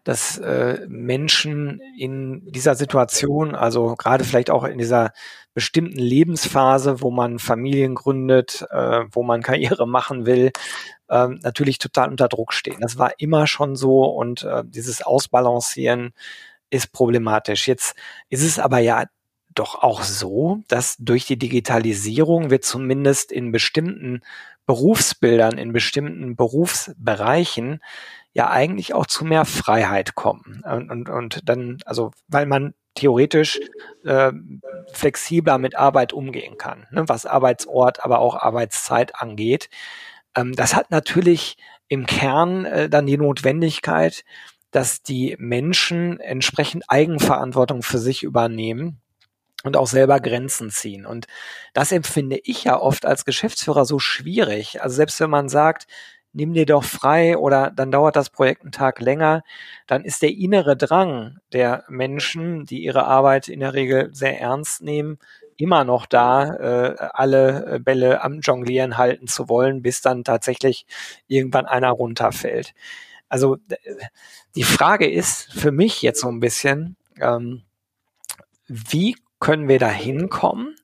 dass 0.07 0.37
äh, 0.37 0.85
Menschen 0.87 1.81
in 1.97 2.49
dieser 2.49 2.75
Situation, 2.75 3.55
also 3.55 3.95
gerade 3.95 4.23
vielleicht 4.23 4.49
auch 4.49 4.63
in 4.63 4.77
dieser 4.77 5.11
bestimmten 5.53 5.99
Lebensphase, 5.99 7.01
wo 7.01 7.11
man 7.11 7.39
Familien 7.39 7.93
gründet, 7.93 8.65
äh, 8.71 9.03
wo 9.11 9.21
man 9.21 9.41
Karriere 9.43 9.85
machen 9.85 10.25
will, 10.25 10.51
äh, 11.09 11.27
natürlich 11.27 11.77
total 11.77 12.09
unter 12.09 12.29
Druck 12.29 12.53
stehen. 12.53 12.79
Das 12.79 12.97
war 12.97 13.11
immer 13.17 13.47
schon 13.47 13.75
so 13.75 14.05
und 14.05 14.43
äh, 14.43 14.63
dieses 14.65 15.01
Ausbalancieren 15.01 16.13
ist 16.69 16.93
problematisch. 16.93 17.67
Jetzt 17.67 17.93
ist 18.29 18.43
es 18.43 18.59
aber 18.59 18.79
ja 18.79 19.07
doch 19.55 19.75
auch 19.75 20.03
so, 20.03 20.61
dass 20.69 20.95
durch 20.99 21.25
die 21.25 21.37
Digitalisierung 21.37 22.49
wir 22.49 22.61
zumindest 22.61 23.33
in 23.33 23.51
bestimmten 23.51 24.21
Berufsbildern, 24.67 25.57
in 25.57 25.73
bestimmten 25.73 26.37
Berufsbereichen 26.37 27.81
ja 28.37 28.51
eigentlich 28.51 28.93
auch 28.93 29.07
zu 29.07 29.25
mehr 29.25 29.45
Freiheit 29.45 30.13
kommen. 30.13 30.63
Und, 30.63 30.91
und, 30.91 31.09
und 31.09 31.49
dann, 31.49 31.79
also 31.85 32.11
weil 32.27 32.45
man 32.45 32.75
theoretisch 32.93 33.59
äh, 34.05 34.31
flexibler 34.93 35.57
mit 35.57 35.75
Arbeit 35.75 36.13
umgehen 36.13 36.55
kann, 36.55 36.85
ne, 36.91 37.09
was 37.09 37.25
Arbeitsort, 37.25 38.05
aber 38.05 38.19
auch 38.19 38.35
Arbeitszeit 38.35 39.19
angeht. 39.19 39.69
Ähm, 40.35 40.53
das 40.53 40.75
hat 40.75 40.91
natürlich 40.91 41.57
im 41.87 42.05
Kern 42.05 42.65
äh, 42.65 42.89
dann 42.89 43.07
die 43.07 43.17
Notwendigkeit, 43.17 44.23
dass 44.69 45.01
die 45.01 45.35
Menschen 45.39 46.19
entsprechend 46.19 46.83
Eigenverantwortung 46.89 47.81
für 47.81 47.97
sich 47.97 48.21
übernehmen 48.21 49.01
und 49.63 49.77
auch 49.77 49.87
selber 49.87 50.19
Grenzen 50.19 50.69
ziehen. 50.69 51.07
Und 51.07 51.25
das 51.73 51.91
empfinde 51.91 52.39
ich 52.43 52.65
ja 52.65 52.79
oft 52.79 53.03
als 53.03 53.25
Geschäftsführer 53.25 53.85
so 53.85 53.97
schwierig. 53.97 54.83
Also 54.83 54.97
selbst 54.97 55.19
wenn 55.19 55.31
man 55.31 55.49
sagt, 55.49 55.87
nimm 56.37 56.53
dir 56.53 56.67
doch 56.67 56.83
frei 56.83 57.35
oder 57.35 57.71
dann 57.71 57.91
dauert 57.91 58.15
das 58.15 58.29
Projekt 58.29 58.61
einen 58.61 58.71
Tag 58.71 59.01
länger, 59.01 59.43
dann 59.87 60.05
ist 60.05 60.21
der 60.21 60.29
innere 60.29 60.77
Drang 60.77 61.39
der 61.51 61.83
Menschen, 61.89 62.65
die 62.65 62.83
ihre 62.83 63.05
Arbeit 63.05 63.47
in 63.47 63.59
der 63.59 63.73
Regel 63.73 64.13
sehr 64.13 64.39
ernst 64.39 64.83
nehmen, 64.83 65.17
immer 65.57 65.83
noch 65.83 66.05
da, 66.05 66.53
äh, 66.53 66.95
alle 66.99 67.79
Bälle 67.83 68.21
am 68.21 68.41
Jonglieren 68.41 68.97
halten 68.97 69.25
zu 69.25 69.49
wollen, 69.49 69.81
bis 69.81 70.01
dann 70.01 70.23
tatsächlich 70.23 70.85
irgendwann 71.25 71.65
einer 71.65 71.89
runterfällt. 71.89 72.75
Also 73.29 73.57
die 74.55 74.63
Frage 74.63 75.09
ist 75.09 75.51
für 75.51 75.71
mich 75.71 76.03
jetzt 76.03 76.21
so 76.21 76.27
ein 76.27 76.39
bisschen, 76.39 76.97
ähm, 77.19 77.63
wie 78.67 79.15
können 79.39 79.67
wir 79.67 79.79
da 79.79 79.89
hinkommen, 79.89 80.75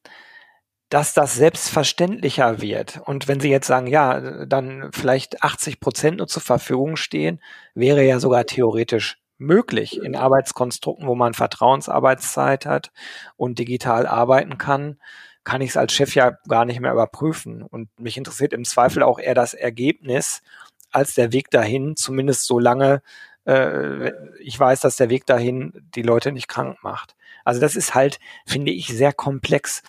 dass 0.94 1.16
das 1.16 1.34
selbstverständlicher 1.34 2.62
wird. 2.62 3.02
Und 3.04 3.28
wenn 3.28 3.40
Sie 3.40 3.50
jetzt 3.50 3.66
sagen, 3.66 3.88
ja, 3.88 4.46
dann 4.46 4.92
vielleicht 4.94 5.42
80 5.42 5.80
Prozent 5.80 6.18
nur 6.18 6.28
zur 6.28 6.44
Verfügung 6.44 6.98
stehen, 6.98 7.42
wäre 7.74 8.04
ja 8.04 8.20
sogar 8.20 8.46
theoretisch 8.46 9.18
möglich 9.40 10.00
in 10.00 10.16
Arbeitskonstrukten, 10.16 11.08
wo 11.08 11.16
man 11.16 11.34
Vertrauensarbeitszeit 11.34 12.68
hat 12.68 12.92
und 13.38 13.58
digital 13.58 14.06
arbeiten 14.06 14.60
kann, 14.60 15.00
kann 15.44 15.62
ich 15.62 15.72
es 15.72 15.78
als 15.78 15.94
Chef 15.94 16.14
ja 16.14 16.38
gar 16.48 16.64
nicht 16.64 16.80
mehr 16.80 16.94
überprüfen. 16.94 17.64
Und 17.64 17.90
mich 18.00 18.16
interessiert 18.16 18.54
im 18.54 18.64
Zweifel 18.64 19.02
auch 19.02 19.18
eher 19.18 19.34
das 19.34 19.56
Ergebnis 19.56 20.44
als 20.92 21.16
der 21.16 21.34
Weg 21.34 21.50
dahin, 21.50 21.96
zumindest 21.96 22.46
solange 22.46 23.02
äh, 23.46 24.12
ich 24.40 24.60
weiß, 24.60 24.82
dass 24.82 24.98
der 24.98 25.10
Weg 25.10 25.26
dahin 25.26 25.74
die 25.96 26.04
Leute 26.04 26.32
nicht 26.32 26.48
krank 26.48 26.78
macht. 26.84 27.16
Also 27.44 27.60
das 27.60 27.76
ist 27.76 27.96
halt, 27.96 28.20
finde 28.46 28.72
ich, 28.72 28.90
sehr 28.90 29.12
komplex. 29.12 29.82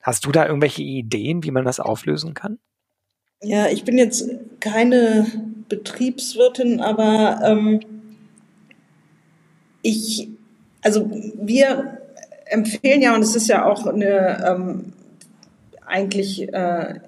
Hast 0.00 0.24
du 0.24 0.32
da 0.32 0.46
irgendwelche 0.46 0.82
Ideen, 0.82 1.42
wie 1.44 1.50
man 1.50 1.64
das 1.64 1.80
auflösen 1.80 2.34
kann? 2.34 2.58
Ja, 3.42 3.68
ich 3.68 3.84
bin 3.84 3.98
jetzt 3.98 4.28
keine 4.60 5.26
Betriebswirtin, 5.68 6.80
aber 6.80 7.40
ähm, 7.44 7.80
ich, 9.82 10.28
also 10.82 11.10
wir 11.40 11.98
empfehlen 12.46 13.00
ja, 13.02 13.14
und 13.14 13.22
es 13.22 13.34
ist 13.36 13.48
ja 13.48 13.64
auch 13.64 13.86
eine 13.86 14.44
ähm, 14.46 14.92
eigentlich 15.86 16.52
äh, 16.52 17.00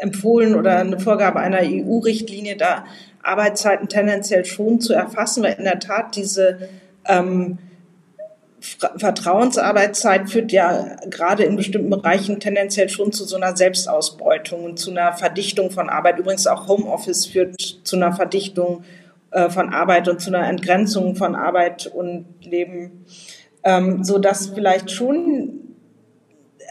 empfohlen 0.00 0.54
oder 0.54 0.78
eine 0.78 0.98
Vorgabe 0.98 1.40
einer 1.40 1.60
EU-Richtlinie, 1.62 2.56
da 2.56 2.84
Arbeitszeiten 3.22 3.88
tendenziell 3.88 4.44
schon 4.44 4.80
zu 4.80 4.94
erfassen, 4.94 5.42
weil 5.42 5.54
in 5.54 5.64
der 5.64 5.78
Tat 5.78 6.16
diese 6.16 6.68
ähm, 7.06 7.58
Vertrauensarbeitszeit 8.62 10.30
führt 10.30 10.52
ja 10.52 10.96
gerade 11.10 11.42
in 11.42 11.56
bestimmten 11.56 11.90
Bereichen 11.90 12.38
tendenziell 12.38 12.88
schon 12.88 13.10
zu 13.10 13.24
so 13.24 13.36
einer 13.36 13.56
Selbstausbeutung 13.56 14.64
und 14.64 14.78
zu 14.78 14.92
einer 14.92 15.12
Verdichtung 15.14 15.70
von 15.70 15.90
Arbeit. 15.90 16.18
Übrigens 16.18 16.46
auch 16.46 16.68
Homeoffice 16.68 17.26
führt 17.26 17.60
zu 17.60 17.96
einer 17.96 18.12
Verdichtung 18.12 18.84
äh, 19.32 19.50
von 19.50 19.74
Arbeit 19.74 20.08
und 20.08 20.20
zu 20.20 20.32
einer 20.32 20.48
Entgrenzung 20.48 21.16
von 21.16 21.34
Arbeit 21.34 21.86
und 21.86 22.26
Leben, 22.42 23.04
ähm, 23.64 24.04
so 24.04 24.18
dass 24.18 24.48
vielleicht 24.48 24.92
schon 24.92 25.61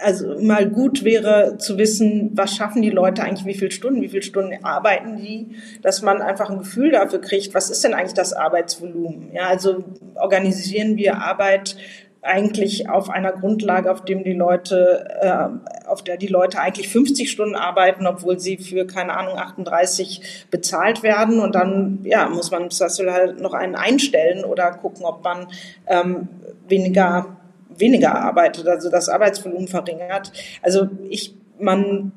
also 0.02 0.38
mal 0.40 0.70
gut 0.70 1.04
wäre 1.04 1.58
zu 1.58 1.78
wissen, 1.78 2.32
was 2.34 2.56
schaffen 2.56 2.82
die 2.82 2.90
Leute 2.90 3.24
eigentlich, 3.24 3.46
wie 3.46 3.58
viele 3.58 3.72
Stunden, 3.72 4.02
wie 4.02 4.10
viele 4.10 4.24
Stunden 4.24 4.64
arbeiten 4.64 5.18
die, 5.18 5.56
dass 5.82 6.02
man 6.02 6.22
einfach 6.22 6.50
ein 6.50 6.60
Gefühl 6.60 6.92
dafür 6.92 7.22
kriegt, 7.22 7.54
was 7.54 7.70
ist 7.70 7.84
denn 7.84 7.94
eigentlich 7.94 8.14
das 8.14 8.34
Arbeitsvolumen? 8.34 9.32
Ja, 9.34 9.48
also 9.48 9.84
organisieren 10.16 10.98
wir 10.98 11.18
Arbeit 11.18 11.76
eigentlich 12.24 12.88
auf 12.88 13.10
einer 13.10 13.32
Grundlage, 13.32 13.92
auf 13.92 14.06
dem 14.06 14.24
die 14.24 14.34
Leute, 14.34 15.08
äh, 15.22 15.88
auf 15.88 16.04
der 16.04 16.18
die 16.18 16.28
Leute 16.28 16.60
eigentlich 16.60 16.88
50 16.88 17.32
Stunden 17.32 17.56
arbeiten, 17.56 18.06
obwohl 18.06 18.40
sie 18.40 18.58
für 18.58 18.86
keine 18.86 19.18
Ahnung 19.18 19.38
38 19.38 20.46
bezahlt 20.52 21.02
werden 21.02 21.40
und 21.40 21.56
dann 21.56 22.00
ja 22.04 22.30
muss 22.30 22.52
man 22.52 22.70
das 22.70 23.00
halt 23.00 23.42
noch 23.42 23.54
einen 23.54 23.76
einstellen 23.76 24.46
oder 24.46 24.72
gucken, 24.72 25.06
ob 25.06 25.24
man 25.24 25.48
ähm, 25.88 26.28
weniger 26.68 27.38
weniger 27.82 28.16
arbeitet, 28.16 28.68
also 28.68 28.90
das 28.90 29.10
Arbeitsvolumen 29.10 29.68
verringert. 29.68 30.32
Also 30.62 30.88
ich, 31.10 31.36
man, 31.60 32.14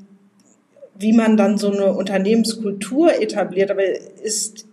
wie 0.94 1.12
man 1.12 1.37
dann 1.37 1.59
so 1.59 1.73
eine 1.73 1.92
Unternehmenskultur 1.92 3.21
etabliert, 3.21 3.71
aber 3.71 3.83
ist 3.85 4.66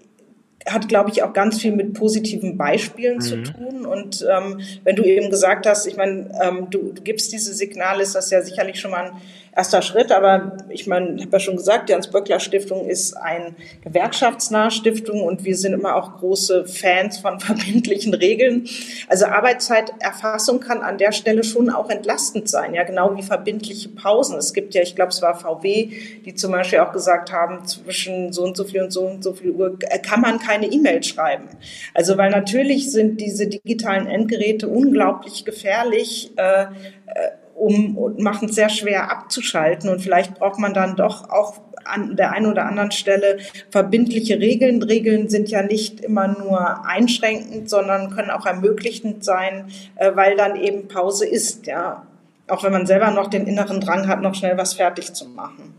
hat, 0.67 0.87
glaube 0.87 1.09
ich, 1.09 1.23
auch 1.23 1.33
ganz 1.33 1.59
viel 1.59 1.71
mit 1.71 1.93
positiven 1.93 2.57
Beispielen 2.57 3.15
mhm. 3.15 3.21
zu 3.21 3.43
tun. 3.43 3.85
Und 3.85 4.25
ähm, 4.29 4.59
wenn 4.83 4.95
du 4.95 5.03
eben 5.03 5.29
gesagt 5.29 5.65
hast, 5.65 5.87
ich 5.87 5.97
meine, 5.97 6.29
ähm, 6.41 6.67
du, 6.69 6.91
du 6.93 7.01
gibst 7.01 7.33
diese 7.33 7.53
Signale, 7.53 8.03
ist 8.03 8.15
das 8.15 8.29
ja 8.29 8.41
sicherlich 8.41 8.79
schon 8.79 8.91
mal 8.91 9.11
ein 9.11 9.21
erster 9.55 9.81
Schritt. 9.81 10.11
Aber 10.11 10.57
ich 10.69 10.87
meine, 10.87 11.15
ich 11.15 11.23
habe 11.23 11.33
ja 11.33 11.39
schon 11.39 11.57
gesagt, 11.57 11.89
die 11.89 11.93
Hans-Böckler-Stiftung 11.93 12.87
ist 12.87 13.13
eine 13.13 13.55
gewerkschaftsnahe 13.83 14.71
Stiftung 14.71 15.21
und 15.21 15.43
wir 15.43 15.55
sind 15.55 15.73
immer 15.73 15.95
auch 15.95 16.17
große 16.17 16.65
Fans 16.65 17.17
von 17.17 17.39
verbindlichen 17.39 18.13
Regeln. 18.13 18.67
Also 19.07 19.25
Arbeitszeiterfassung 19.25 20.59
kann 20.59 20.81
an 20.81 20.97
der 20.97 21.11
Stelle 21.11 21.43
schon 21.43 21.69
auch 21.69 21.89
entlastend 21.89 22.49
sein, 22.49 22.73
ja, 22.73 22.83
genau 22.83 23.15
wie 23.15 23.23
verbindliche 23.23 23.89
Pausen. 23.89 24.37
Es 24.37 24.53
gibt 24.53 24.73
ja, 24.73 24.81
ich 24.81 24.95
glaube, 24.95 25.11
es 25.11 25.21
war 25.21 25.37
VW, 25.37 25.89
die 26.25 26.35
zum 26.35 26.51
Beispiel 26.51 26.79
auch 26.79 26.91
gesagt 26.91 27.31
haben, 27.31 27.65
zwischen 27.65 28.31
so 28.33 28.43
und 28.43 28.55
so 28.55 28.63
viel 28.63 28.81
und 28.81 28.91
so 28.91 29.01
und 29.01 29.23
so 29.23 29.33
viel 29.33 29.51
Uhr 29.51 29.77
kann 30.03 30.21
man 30.21 30.39
keine 30.39 30.67
E-Mail 30.67 31.03
schreiben. 31.03 31.49
Also 31.93 32.17
weil 32.17 32.31
natürlich 32.31 32.91
sind 32.91 33.19
diese 33.19 33.47
digitalen 33.47 34.07
Endgeräte 34.07 34.67
unglaublich 34.67 35.45
gefährlich. 35.45 36.31
Äh, 36.37 36.63
äh 36.63 37.40
um 37.61 37.97
und 37.97 38.19
machen 38.19 38.49
es 38.49 38.55
sehr 38.55 38.69
schwer 38.69 39.11
abzuschalten. 39.11 39.89
Und 39.89 40.01
vielleicht 40.01 40.35
braucht 40.35 40.59
man 40.59 40.73
dann 40.73 40.95
doch 40.95 41.29
auch 41.29 41.61
an 41.85 42.15
der 42.15 42.31
einen 42.31 42.47
oder 42.47 42.65
anderen 42.65 42.91
Stelle 42.91 43.37
verbindliche 43.69 44.39
Regeln. 44.39 44.81
Regeln 44.83 45.29
sind 45.29 45.49
ja 45.49 45.61
nicht 45.61 45.99
immer 46.01 46.27
nur 46.27 46.85
einschränkend, 46.85 47.69
sondern 47.69 48.11
können 48.11 48.31
auch 48.31 48.45
ermöglichend 48.45 49.23
sein, 49.23 49.65
äh, 49.95 50.11
weil 50.15 50.35
dann 50.35 50.55
eben 50.55 50.87
Pause 50.87 51.27
ist, 51.27 51.67
ja. 51.67 52.05
Auch 52.47 52.63
wenn 52.63 52.71
man 52.71 52.85
selber 52.85 53.11
noch 53.11 53.29
den 53.29 53.47
inneren 53.47 53.79
Drang 53.79 54.07
hat, 54.07 54.21
noch 54.21 54.35
schnell 54.35 54.57
was 54.57 54.73
fertig 54.73 55.13
zu 55.13 55.25
machen. 55.29 55.70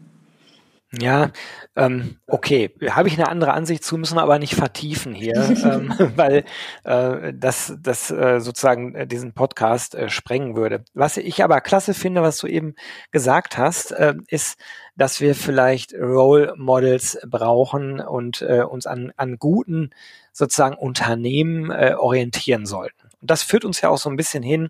Ja, 1.01 1.31
ähm, 1.75 2.19
okay, 2.27 2.75
habe 2.91 3.09
ich 3.09 3.15
eine 3.15 3.29
andere 3.29 3.55
Ansicht 3.55 3.83
zu, 3.83 3.97
müssen 3.97 4.17
wir 4.17 4.23
aber 4.23 4.39
nicht 4.39 4.55
vertiefen 4.55 5.15
hier, 5.15 5.37
ähm, 5.65 5.95
weil 6.17 6.45
äh, 6.85 7.33
das, 7.35 7.75
das 7.81 8.11
äh, 8.11 8.41
sozusagen 8.41 8.95
äh, 8.95 9.07
diesen 9.07 9.33
Podcast 9.33 9.95
äh, 9.95 10.11
sprengen 10.11 10.55
würde. 10.55 10.85
Was 10.93 11.17
ich 11.17 11.43
aber 11.43 11.63
klasse 11.63 11.95
finde, 11.95 12.21
was 12.21 12.37
du 12.37 12.47
eben 12.47 12.75
gesagt 13.11 13.57
hast, 13.57 13.93
äh, 13.93 14.15
ist, 14.29 14.59
dass 14.95 15.23
wir 15.23 15.35
vielleicht 15.35 15.95
Role 15.95 16.53
Models 16.59 17.19
brauchen 17.27 18.01
und 18.01 18.43
äh, 18.43 18.61
uns 18.61 18.87
an, 18.87 19.15
an 19.17 19.39
guten 19.39 19.91
sozusagen 20.33 20.77
Unternehmen 20.77 21.71
äh, 21.71 21.95
orientieren 21.97 22.67
sollten. 22.67 23.09
Und 23.23 23.31
das 23.31 23.43
führt 23.43 23.65
uns 23.65 23.81
ja 23.81 23.89
auch 23.89 23.99
so 23.99 24.11
ein 24.11 24.17
bisschen 24.17 24.43
hin 24.43 24.69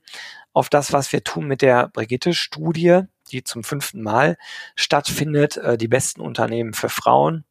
auf 0.52 0.68
das, 0.68 0.92
was 0.92 1.12
wir 1.12 1.24
tun 1.24 1.46
mit 1.48 1.62
der 1.62 1.88
Brigitte-Studie 1.88 3.02
die 3.30 3.44
zum 3.44 3.64
fünften 3.64 4.02
Mal 4.02 4.36
stattfindet, 4.74 5.56
äh, 5.56 5.78
die 5.78 5.88
besten 5.88 6.20
Unternehmen 6.20 6.72
für 6.74 6.88
Frauen, 6.88 7.44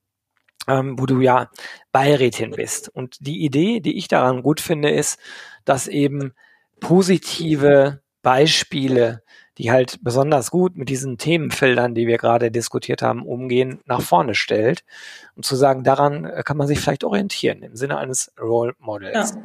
ähm, 0.67 0.99
wo 0.99 1.05
du 1.05 1.19
ja 1.21 1.49
Beirätin 1.91 2.51
bist. 2.51 2.89
Und 2.89 3.17
die 3.19 3.43
Idee, 3.43 3.79
die 3.79 3.97
ich 3.97 4.07
daran 4.07 4.43
gut 4.43 4.61
finde, 4.61 4.89
ist, 4.89 5.19
dass 5.65 5.87
eben 5.87 6.33
positive 6.79 8.01
Beispiele, 8.21 9.23
die 9.57 9.71
halt 9.71 10.03
besonders 10.03 10.51
gut 10.51 10.75
mit 10.75 10.89
diesen 10.89 11.17
Themenfeldern, 11.17 11.93
die 11.93 12.07
wir 12.07 12.17
gerade 12.17 12.51
diskutiert 12.51 13.01
haben, 13.01 13.25
umgehen, 13.25 13.79
nach 13.85 14.01
vorne 14.01 14.35
stellt. 14.35 14.83
Und 15.35 15.45
zu 15.45 15.55
sagen, 15.55 15.83
daran 15.83 16.25
äh, 16.25 16.43
kann 16.43 16.57
man 16.57 16.67
sich 16.67 16.79
vielleicht 16.79 17.03
orientieren 17.03 17.61
im 17.63 17.75
Sinne 17.75 17.97
eines 17.97 18.33
Role 18.39 18.73
Models. 18.79 19.31
Ja. 19.31 19.43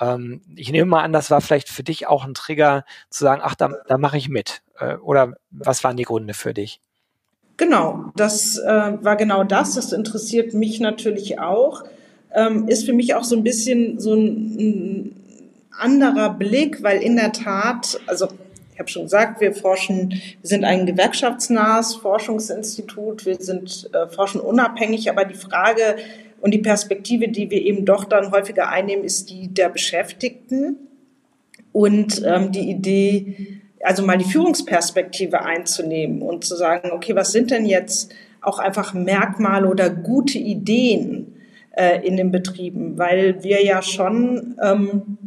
Ähm, 0.00 0.40
ich 0.56 0.72
nehme 0.72 0.86
mal 0.86 1.02
an, 1.02 1.12
das 1.12 1.30
war 1.30 1.40
vielleicht 1.40 1.68
für 1.68 1.82
dich 1.82 2.06
auch 2.06 2.24
ein 2.24 2.34
Trigger 2.34 2.84
zu 3.10 3.24
sagen, 3.24 3.42
ach, 3.44 3.54
da, 3.54 3.70
da 3.86 3.98
mache 3.98 4.16
ich 4.16 4.28
mit. 4.28 4.62
Äh, 4.78 4.96
oder 4.96 5.34
was 5.50 5.84
waren 5.84 5.96
die 5.96 6.04
Gründe 6.04 6.34
für 6.34 6.54
dich? 6.54 6.80
Genau, 7.56 8.06
das 8.16 8.56
äh, 8.56 8.92
war 9.02 9.16
genau 9.16 9.44
das. 9.44 9.74
Das 9.74 9.92
interessiert 9.92 10.54
mich 10.54 10.80
natürlich 10.80 11.38
auch. 11.38 11.84
Ähm, 12.34 12.68
ist 12.68 12.86
für 12.86 12.94
mich 12.94 13.14
auch 13.14 13.24
so 13.24 13.36
ein 13.36 13.42
bisschen 13.42 14.00
so 14.00 14.14
ein, 14.14 14.56
ein 14.58 15.16
anderer 15.78 16.30
Blick, 16.30 16.82
weil 16.82 17.02
in 17.02 17.16
der 17.16 17.32
Tat, 17.32 18.00
also 18.06 18.28
ich 18.72 18.78
habe 18.78 18.88
schon 18.88 19.02
gesagt, 19.02 19.42
wir 19.42 19.52
forschen, 19.52 20.10
wir 20.10 20.48
sind 20.48 20.64
ein 20.64 20.86
gewerkschaftsnahes 20.86 21.96
Forschungsinstitut, 21.96 23.26
wir 23.26 23.36
sind 23.36 23.90
äh, 23.92 24.08
forschen 24.08 24.40
unabhängig, 24.40 25.10
aber 25.10 25.26
die 25.26 25.34
Frage, 25.34 25.96
und 26.40 26.52
die 26.52 26.58
Perspektive, 26.58 27.28
die 27.28 27.50
wir 27.50 27.60
eben 27.62 27.84
doch 27.84 28.04
dann 28.04 28.32
häufiger 28.32 28.68
einnehmen, 28.68 29.04
ist 29.04 29.30
die 29.30 29.48
der 29.48 29.68
Beschäftigten. 29.68 30.76
Und 31.72 32.22
ähm, 32.26 32.50
die 32.50 32.70
Idee, 32.70 33.60
also 33.82 34.04
mal 34.04 34.18
die 34.18 34.24
Führungsperspektive 34.24 35.42
einzunehmen 35.42 36.22
und 36.22 36.44
zu 36.44 36.56
sagen, 36.56 36.90
okay, 36.92 37.14
was 37.14 37.32
sind 37.32 37.50
denn 37.50 37.64
jetzt 37.64 38.12
auch 38.40 38.58
einfach 38.58 38.94
Merkmale 38.94 39.68
oder 39.68 39.90
gute 39.90 40.38
Ideen 40.38 41.34
äh, 41.72 42.04
in 42.04 42.16
den 42.16 42.32
Betrieben? 42.32 42.98
Weil 42.98 43.44
wir 43.44 43.62
ja 43.64 43.82
schon, 43.82 44.56
ähm, 44.62 45.18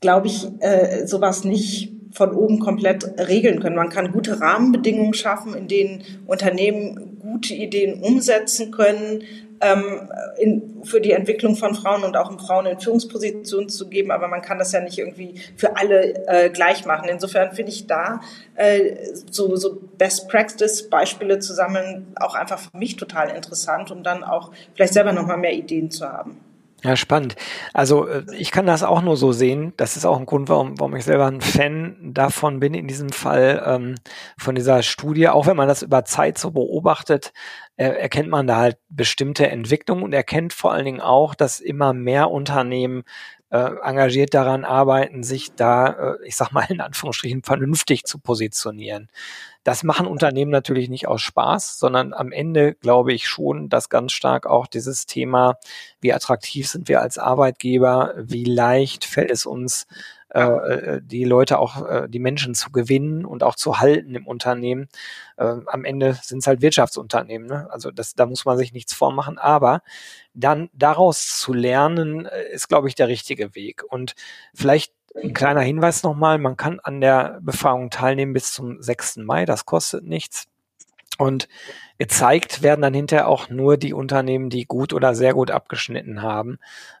glaube 0.00 0.26
ich, 0.26 0.46
äh, 0.60 1.06
sowas 1.06 1.44
nicht 1.44 1.92
von 2.12 2.32
oben 2.32 2.60
komplett 2.60 3.04
regeln 3.28 3.60
können. 3.60 3.76
Man 3.76 3.88
kann 3.88 4.12
gute 4.12 4.40
Rahmenbedingungen 4.40 5.14
schaffen, 5.14 5.54
in 5.54 5.66
denen 5.66 6.02
Unternehmen 6.26 7.18
gute 7.20 7.54
Ideen 7.54 8.00
umsetzen 8.00 8.70
können, 8.70 9.24
ähm, 9.64 10.10
in, 10.38 10.82
für 10.84 11.00
die 11.00 11.12
Entwicklung 11.12 11.56
von 11.56 11.74
Frauen 11.74 12.04
und 12.04 12.16
auch 12.16 12.30
um 12.30 12.38
Frauen 12.38 12.66
in 12.66 12.78
Führungspositionen 12.78 13.68
zu 13.68 13.88
geben, 13.88 14.10
aber 14.10 14.28
man 14.28 14.42
kann 14.42 14.58
das 14.58 14.72
ja 14.72 14.80
nicht 14.80 14.98
irgendwie 14.98 15.40
für 15.56 15.76
alle 15.76 16.26
äh, 16.26 16.50
gleich 16.50 16.84
machen. 16.84 17.08
Insofern 17.08 17.52
finde 17.52 17.72
ich 17.72 17.86
da 17.86 18.20
äh, 18.56 18.96
so, 19.30 19.56
so 19.56 19.80
Best 19.96 20.28
Practice 20.28 20.88
Beispiele 20.90 21.38
zu 21.38 21.54
sammeln 21.54 22.14
auch 22.16 22.34
einfach 22.34 22.60
für 22.60 22.76
mich 22.76 22.96
total 22.96 23.30
interessant, 23.30 23.90
um 23.90 24.02
dann 24.02 24.22
auch 24.22 24.52
vielleicht 24.74 24.92
selber 24.92 25.12
nochmal 25.12 25.38
mehr 25.38 25.54
Ideen 25.54 25.90
zu 25.90 26.06
haben. 26.06 26.43
Ja, 26.84 26.96
spannend. 26.96 27.34
Also 27.72 28.06
äh, 28.06 28.24
ich 28.36 28.50
kann 28.50 28.66
das 28.66 28.82
auch 28.82 29.00
nur 29.00 29.16
so 29.16 29.32
sehen. 29.32 29.72
Das 29.78 29.96
ist 29.96 30.04
auch 30.04 30.18
ein 30.18 30.26
Grund, 30.26 30.50
warum, 30.50 30.78
warum 30.78 30.94
ich 30.96 31.04
selber 31.04 31.24
ein 31.26 31.40
Fan 31.40 31.96
davon 32.12 32.60
bin, 32.60 32.74
in 32.74 32.86
diesem 32.86 33.08
Fall 33.08 33.62
ähm, 33.66 33.94
von 34.36 34.54
dieser 34.54 34.82
Studie. 34.82 35.28
Auch 35.28 35.46
wenn 35.46 35.56
man 35.56 35.66
das 35.66 35.80
über 35.82 36.04
Zeit 36.04 36.36
so 36.36 36.50
beobachtet, 36.50 37.32
äh, 37.76 37.86
erkennt 37.86 38.28
man 38.28 38.46
da 38.46 38.56
halt 38.56 38.76
bestimmte 38.90 39.48
Entwicklungen 39.48 40.02
und 40.04 40.12
erkennt 40.12 40.52
vor 40.52 40.72
allen 40.72 40.84
Dingen 40.84 41.00
auch, 41.00 41.34
dass 41.34 41.58
immer 41.58 41.94
mehr 41.94 42.30
Unternehmen 42.30 43.04
äh, 43.48 43.70
engagiert 43.82 44.34
daran 44.34 44.64
arbeiten, 44.66 45.22
sich 45.22 45.54
da, 45.54 46.16
äh, 46.16 46.26
ich 46.26 46.36
sag 46.36 46.52
mal 46.52 46.66
in 46.68 46.82
Anführungsstrichen, 46.82 47.42
vernünftig 47.44 48.04
zu 48.04 48.18
positionieren. 48.18 49.08
Das 49.64 49.82
machen 49.82 50.06
Unternehmen 50.06 50.50
natürlich 50.50 50.88
nicht 50.88 51.08
aus 51.08 51.22
Spaß, 51.22 51.78
sondern 51.78 52.12
am 52.12 52.32
Ende 52.32 52.74
glaube 52.74 53.12
ich 53.12 53.26
schon, 53.26 53.68
dass 53.68 53.88
ganz 53.88 54.12
stark 54.12 54.46
auch 54.46 54.66
dieses 54.66 55.06
Thema, 55.06 55.56
wie 56.00 56.12
attraktiv 56.12 56.68
sind 56.68 56.88
wir 56.88 57.00
als 57.00 57.18
Arbeitgeber, 57.18 58.14
wie 58.16 58.44
leicht 58.44 59.04
fällt 59.04 59.30
es 59.30 59.46
uns, 59.46 59.86
äh, 60.34 60.40
äh, 60.40 61.00
die 61.00 61.24
Leute 61.24 61.60
auch, 61.60 61.86
äh, 61.86 62.08
die 62.08 62.18
Menschen 62.18 62.56
zu 62.56 62.72
gewinnen 62.72 63.24
und 63.24 63.44
auch 63.44 63.54
zu 63.54 63.78
halten 63.78 64.16
im 64.16 64.26
Unternehmen. 64.26 64.88
Äh, 65.36 65.54
am 65.66 65.84
Ende 65.84 66.18
sind 66.22 66.38
es 66.38 66.48
halt 66.48 66.60
Wirtschaftsunternehmen. 66.60 67.46
Ne? 67.46 67.68
Also 67.70 67.92
das, 67.92 68.14
da 68.14 68.26
muss 68.26 68.44
man 68.44 68.58
sich 68.58 68.72
nichts 68.72 68.92
vormachen. 68.94 69.38
Aber 69.38 69.82
dann 70.34 70.70
daraus 70.72 71.38
zu 71.38 71.52
lernen, 71.52 72.26
ist, 72.52 72.68
glaube 72.68 72.88
ich, 72.88 72.96
der 72.96 73.06
richtige 73.06 73.54
Weg. 73.54 73.84
Und 73.88 74.16
vielleicht 74.52 74.92
ein 75.22 75.32
kleiner 75.32 75.60
Hinweis 75.60 76.02
nochmal, 76.02 76.38
man 76.38 76.56
kann 76.56 76.80
an 76.80 77.00
der 77.00 77.38
Befragung 77.42 77.90
teilnehmen 77.90 78.32
bis 78.32 78.52
zum 78.52 78.82
6. 78.82 79.18
Mai, 79.18 79.44
das 79.44 79.64
kostet 79.64 80.04
nichts. 80.04 80.46
Und 81.16 81.48
gezeigt 81.98 82.62
werden 82.62 82.82
dann 82.82 82.92
hinterher 82.94 83.28
auch 83.28 83.48
nur 83.48 83.76
die 83.76 83.94
Unternehmen, 83.94 84.50
die 84.50 84.64
gut 84.64 84.92
oder 84.92 85.14
sehr 85.14 85.32
gut 85.32 85.52
abgeschnitten 85.52 86.22
haben. 86.22 86.58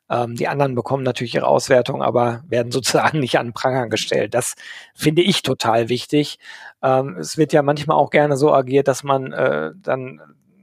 Ähm, 0.08 0.36
die 0.36 0.46
anderen 0.46 0.76
bekommen 0.76 1.02
natürlich 1.02 1.34
ihre 1.34 1.48
Auswertung, 1.48 2.00
aber 2.00 2.44
werden 2.46 2.70
sozusagen 2.70 3.18
nicht 3.20 3.38
an 3.38 3.52
Pranger 3.52 3.88
gestellt. 3.88 4.34
Das 4.34 4.54
finde 4.94 5.22
ich 5.22 5.42
total 5.42 5.88
wichtig. 5.88 6.38
Ähm, 6.82 7.16
es 7.18 7.36
wird 7.36 7.52
ja 7.52 7.62
manchmal 7.62 7.96
auch 7.96 8.10
gerne 8.10 8.36
so 8.36 8.52
agiert, 8.54 8.86
dass 8.86 9.02
man 9.02 9.32
äh, 9.32 9.72
dann 9.76 10.20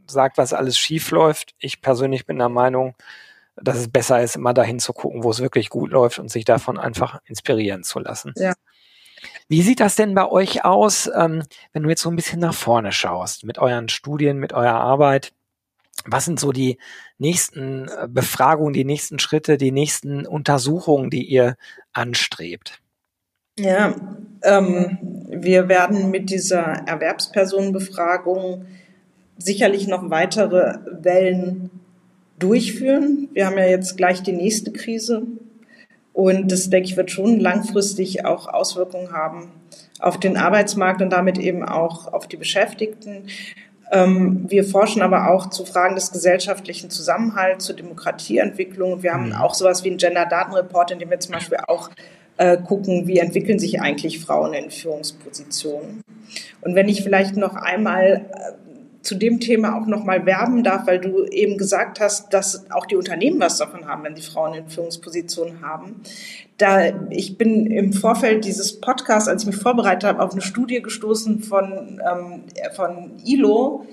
sagt, 0.07 0.37
was 0.37 0.53
alles 0.53 0.77
schief 0.77 1.11
läuft. 1.11 1.53
Ich 1.59 1.81
persönlich 1.81 2.25
bin 2.25 2.37
der 2.37 2.49
Meinung, 2.49 2.95
dass 3.63 3.77
es 3.77 3.89
besser 3.89 4.21
ist, 4.21 4.35
immer 4.35 4.53
dahin 4.53 4.79
zu 4.79 4.93
gucken, 4.93 5.23
wo 5.23 5.31
es 5.31 5.39
wirklich 5.39 5.69
gut 5.69 5.91
läuft 5.91 6.19
und 6.19 6.29
sich 6.29 6.45
davon 6.45 6.77
einfach 6.77 7.19
inspirieren 7.25 7.83
zu 7.83 7.99
lassen. 7.99 8.33
Ja. 8.35 8.53
Wie 9.47 9.61
sieht 9.61 9.79
das 9.79 9.95
denn 9.95 10.15
bei 10.15 10.27
euch 10.27 10.65
aus, 10.65 11.09
ähm, 11.15 11.43
wenn 11.73 11.83
du 11.83 11.89
jetzt 11.89 12.01
so 12.01 12.09
ein 12.09 12.15
bisschen 12.15 12.39
nach 12.39 12.53
vorne 12.53 12.91
schaust, 12.91 13.43
mit 13.43 13.59
euren 13.59 13.89
Studien, 13.89 14.37
mit 14.37 14.53
eurer 14.53 14.79
Arbeit? 14.79 15.33
Was 16.05 16.25
sind 16.25 16.39
so 16.39 16.51
die 16.51 16.79
nächsten 17.17 17.87
äh, 17.87 18.07
Befragungen, 18.09 18.73
die 18.73 18.85
nächsten 18.85 19.19
Schritte, 19.19 19.57
die 19.57 19.71
nächsten 19.71 20.25
Untersuchungen, 20.25 21.09
die 21.09 21.23
ihr 21.23 21.57
anstrebt? 21.93 22.81
Ja, 23.59 23.93
ähm, 24.43 24.97
wir 25.29 25.67
werden 25.67 26.09
mit 26.09 26.29
dieser 26.29 26.87
Erwerbspersonenbefragung 26.87 28.65
sicherlich 29.37 29.87
noch 29.87 30.09
weitere 30.09 30.79
Wellen 30.89 31.69
durchführen. 32.41 33.29
Wir 33.33 33.45
haben 33.45 33.57
ja 33.57 33.65
jetzt 33.65 33.97
gleich 33.97 34.21
die 34.23 34.33
nächste 34.33 34.71
Krise 34.71 35.23
und 36.13 36.51
das, 36.51 36.69
denke 36.69 36.89
ich, 36.89 36.97
wird 36.97 37.11
schon 37.11 37.39
langfristig 37.39 38.25
auch 38.25 38.47
Auswirkungen 38.47 39.11
haben 39.11 39.51
auf 39.99 40.19
den 40.19 40.35
Arbeitsmarkt 40.35 41.01
und 41.01 41.11
damit 41.11 41.37
eben 41.37 41.63
auch 41.63 42.11
auf 42.11 42.27
die 42.27 42.37
Beschäftigten. 42.37 43.27
Ähm, 43.91 44.45
wir 44.49 44.63
forschen 44.63 45.01
aber 45.01 45.29
auch 45.29 45.49
zu 45.49 45.65
Fragen 45.65 45.95
des 45.95 46.11
gesellschaftlichen 46.11 46.89
Zusammenhalts, 46.89 47.65
zur 47.65 47.75
Demokratieentwicklung. 47.75 49.03
Wir 49.03 49.13
haben 49.13 49.27
mhm. 49.27 49.35
auch 49.35 49.53
sowas 49.53 49.83
wie 49.83 49.89
einen 49.89 49.97
Gender-Datenreport, 49.97 50.91
in 50.91 50.99
dem 50.99 51.09
wir 51.09 51.19
zum 51.19 51.33
Beispiel 51.33 51.59
auch 51.67 51.89
äh, 52.37 52.57
gucken, 52.57 53.07
wie 53.07 53.19
entwickeln 53.19 53.59
sich 53.59 53.81
eigentlich 53.81 54.19
Frauen 54.19 54.53
in 54.53 54.71
Führungspositionen. 54.71 56.01
Und 56.61 56.75
wenn 56.75 56.89
ich 56.89 57.03
vielleicht 57.03 57.35
noch 57.35 57.55
einmal 57.55 58.25
äh, 58.31 58.60
zu 59.01 59.15
dem 59.15 59.39
Thema 59.39 59.75
auch 59.75 59.87
nochmal 59.87 60.25
werben 60.25 60.63
darf, 60.63 60.87
weil 60.87 60.99
du 60.99 61.25
eben 61.25 61.57
gesagt 61.57 61.99
hast, 61.99 62.33
dass 62.33 62.69
auch 62.71 62.85
die 62.85 62.95
Unternehmen 62.95 63.39
was 63.39 63.57
davon 63.57 63.87
haben, 63.87 64.03
wenn 64.03 64.15
sie 64.15 64.21
Frauen 64.21 64.53
in 64.53 64.67
Führungspositionen 64.67 65.61
haben. 65.61 66.01
Da 66.57 67.07
ich 67.09 67.37
bin 67.37 67.65
im 67.65 67.93
Vorfeld 67.93 68.45
dieses 68.45 68.79
Podcasts, 68.79 69.27
als 69.27 69.43
ich 69.43 69.47
mich 69.47 69.57
vorbereitet 69.57 70.03
habe, 70.03 70.21
auf 70.21 70.33
eine 70.33 70.41
Studie 70.41 70.81
gestoßen 70.81 71.41
von, 71.41 71.99
ähm, 72.07 72.43
von 72.75 73.13
ILO, 73.25 73.85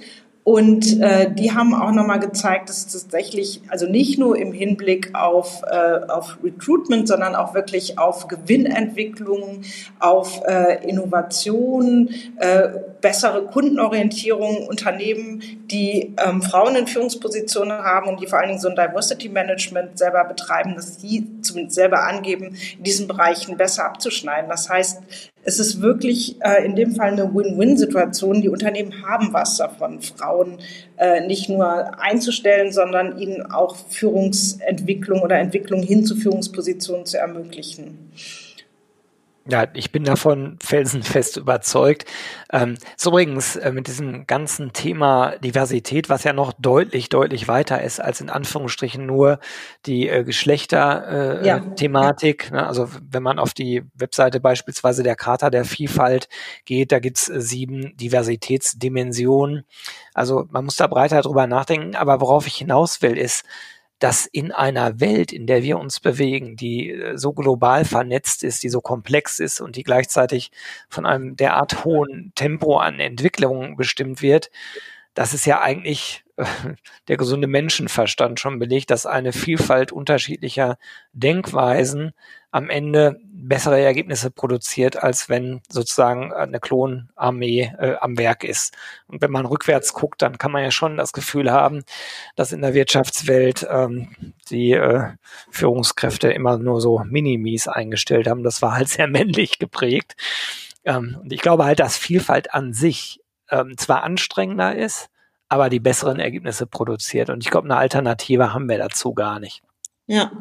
und 0.49 0.99
äh, 1.03 1.31
die 1.31 1.53
haben 1.53 1.75
auch 1.75 1.93
nochmal 1.93 2.21
gezeigt, 2.21 2.71
dass 2.71 2.87
tatsächlich, 2.87 3.61
also 3.69 3.85
nicht 3.85 4.19
nur 4.19 4.39
im 4.39 4.55
Hinblick 4.55 5.15
auf, 5.15 5.61
äh, 5.71 6.07
auf 6.09 6.39
Recruitment, 6.43 7.07
sondern 7.07 7.35
auch 7.35 7.53
wirklich 7.53 7.99
auf 7.99 8.29
Gewinnentwicklung, 8.29 9.61
auf 9.99 10.41
äh, 10.47 10.89
Innovation, 10.89 12.09
äh, 12.39 12.69
bessere 13.03 13.45
Kundenorientierung, 13.45 14.67
Unternehmen, 14.67 15.43
die 15.71 16.15
ähm, 16.17 16.41
Frauen 16.41 16.77
in 16.77 16.87
Führungspositionen 16.87 17.85
haben 17.85 18.09
und 18.09 18.23
die 18.23 18.27
vor 18.27 18.39
allen 18.39 18.49
Dingen 18.49 18.61
so 18.61 18.71
ein 18.71 18.75
Diversity 18.75 19.29
Management 19.29 19.99
selber 19.99 20.25
betreiben, 20.25 20.75
dass 20.77 20.97
die 20.97 21.27
zumindest 21.43 21.75
selber 21.75 22.05
angeben, 22.05 22.57
in 22.79 22.85
diesen 22.85 23.07
Bereichen 23.07 23.59
besser 23.59 23.85
abzuschneiden. 23.85 24.49
Das 24.49 24.71
heißt, 24.71 25.03
es 25.49 25.59
ist 25.59 25.81
wirklich 25.81 26.37
äh, 26.43 26.63
in 26.67 26.77
dem 26.77 26.95
Fall 26.95 27.13
eine 27.13 27.35
Win-Win-Situation. 27.35 28.43
Die 28.43 28.51
Unternehmen 28.51 29.07
haben 29.07 29.33
was 29.33 29.57
davon, 29.57 30.03
Frauen 30.03 30.59
äh, 30.99 31.27
nicht 31.27 31.49
nur 31.49 31.99
einzustellen, 31.99 32.71
sondern 32.71 33.19
ihnen 33.19 33.51
auch 33.51 33.75
Führungsentwicklung 33.89 35.23
oder 35.23 35.39
Entwicklung 35.39 35.83
hin 35.83 36.05
zu 36.05 36.17
Führungspositionen 36.17 37.07
zu 37.07 37.17
ermöglichen. 37.17 38.11
Ja, 39.51 39.67
ich 39.73 39.93
bin 39.93 40.05
davon 40.05 40.59
felsenfest 40.63 41.39
überzeugt. 41.39 42.05
Ähm, 42.53 42.77
so 42.99 43.09
übrigens 43.09 43.57
äh, 43.57 43.73
mit 43.73 43.87
diesem 43.87 44.27
ganzen 44.27 44.75
Thema 44.75 45.39
Diversität, 45.39 46.11
was 46.11 46.25
ja 46.25 46.35
noch 46.35 46.53
deutlich, 46.53 47.09
deutlich 47.09 47.49
weiter 47.49 47.83
ist 47.83 47.99
als 47.99 48.21
in 48.21 48.29
Anführungsstrichen 48.29 49.07
nur 49.07 49.41
die 49.87 50.07
äh, 50.07 50.23
Geschlechter-Thematik. 50.23 52.43
Äh, 52.43 52.47
ja. 52.49 52.53
ne? 52.61 52.67
Also 52.67 52.91
wenn 53.01 53.23
man 53.23 53.39
auf 53.39 53.55
die 53.55 53.85
Webseite 53.95 54.39
beispielsweise 54.39 55.03
der 55.03 55.17
Charta 55.17 55.49
der 55.49 55.65
Vielfalt 55.65 56.29
geht, 56.67 56.93
da 56.93 56.99
gibt's 56.99 57.31
äh, 57.31 57.41
sieben 57.41 57.97
Diversitätsdimensionen. 57.97 59.65
Also 60.13 60.45
man 60.51 60.67
muss 60.67 60.77
da 60.77 60.89
breiter 60.89 61.23
drüber 61.23 61.47
nachdenken. 61.47 61.97
Aber 61.97 62.21
worauf 62.21 62.47
ich 62.47 62.57
hinaus 62.57 63.01
will, 63.01 63.17
ist, 63.17 63.47
dass 63.99 64.27
in 64.27 64.53
einer 64.53 65.01
Welt, 65.01 65.33
in 65.33 65.47
der 65.47 65.63
wir 65.63 65.79
uns 65.79 66.01
bewegen, 66.01 66.57
die 66.57 66.91
äh, 66.91 67.17
so 67.17 67.33
global 67.33 67.85
vernetzt 67.85 68.45
ist, 68.45 68.63
die 68.63 68.69
so 68.69 68.81
komplex 68.81 69.41
ist 69.41 69.61
und 69.61 69.77
die 69.77 69.83
gleichzeitig 69.83 70.51
von 70.89 71.07
einem 71.07 71.37
derart 71.37 71.85
hohen 71.85 72.33
Tempo 72.35 72.79
an 72.79 73.01
Entwicklung 73.01 73.77
bestimmt 73.77 74.23
wird, 74.23 74.51
dass 75.15 75.35
es 75.35 75.45
ja 75.45 75.61
eigentlich 75.61 76.25
äh, 76.37 76.45
der 77.09 77.17
gesunde 77.17 77.49
Menschenverstand 77.49 78.39
schon 78.39 78.59
belegt, 78.59 78.91
dass 78.91 79.07
eine 79.07 79.33
Vielfalt 79.33 79.91
unterschiedlicher 79.91 80.79
Denkweisen 81.13 82.13
am 82.51 82.71
Ende 82.71 83.21
bessere 83.25 83.81
Ergebnisse 83.81 84.31
produziert, 84.31 85.03
als 85.03 85.29
wenn 85.29 85.61
sozusagen 85.69 86.33
eine 86.33 86.61
Klonarmee 86.61 87.73
äh, 87.79 87.97
am 88.01 88.19
Werk 88.19 88.45
ist. 88.45 88.77
Und 89.07 89.21
wenn 89.23 89.31
man 89.31 89.47
rückwärts 89.47 89.93
guckt, 89.93 90.23
dann 90.23 90.39
kann 90.39 90.53
man 90.53 90.63
ja 90.63 90.71
schon 90.71 90.97
das 90.97 91.13
Gefühl 91.13 91.51
haben, 91.51 91.83
dass 92.37 92.53
in 92.53 92.63
der 92.63 92.75
Wirtschaftswelt 92.75 93.67
ähm, 93.71 94.35
die 94.51 94.73
äh, 94.73 95.13
Führungskräfte 95.51 96.31
immer 96.31 96.59
nur 96.59 96.81
so 96.81 97.03
Minimis 97.05 97.69
eingestellt 97.69 98.27
haben. 98.27 98.43
Das 98.43 98.63
war 98.63 98.75
halt 98.75 98.89
sehr 98.89 99.09
männlich 99.09 99.59
geprägt. 99.59 100.17
Ähm, 100.85 101.19
und 101.23 101.33
ich 101.33 101.41
glaube 101.41 101.65
halt, 101.65 101.81
dass 101.81 101.97
Vielfalt 101.97 102.55
an 102.55 102.73
sich 102.73 103.21
ähm, 103.51 103.77
zwar 103.77 104.03
anstrengender 104.03 104.75
ist, 104.75 105.09
aber 105.49 105.71
die 105.71 105.81
besseren 105.81 106.21
Ergebnisse 106.21 106.67
produziert. 106.67 107.31
Und 107.31 107.43
ich 107.45 107.51
glaube, 107.51 107.67
eine 107.67 107.77
Alternative 107.77 108.53
haben 108.53 108.69
wir 108.69 108.79
dazu 108.79 109.15
gar 109.15 109.41
nicht. 109.41 109.63
Ja, 110.09 110.33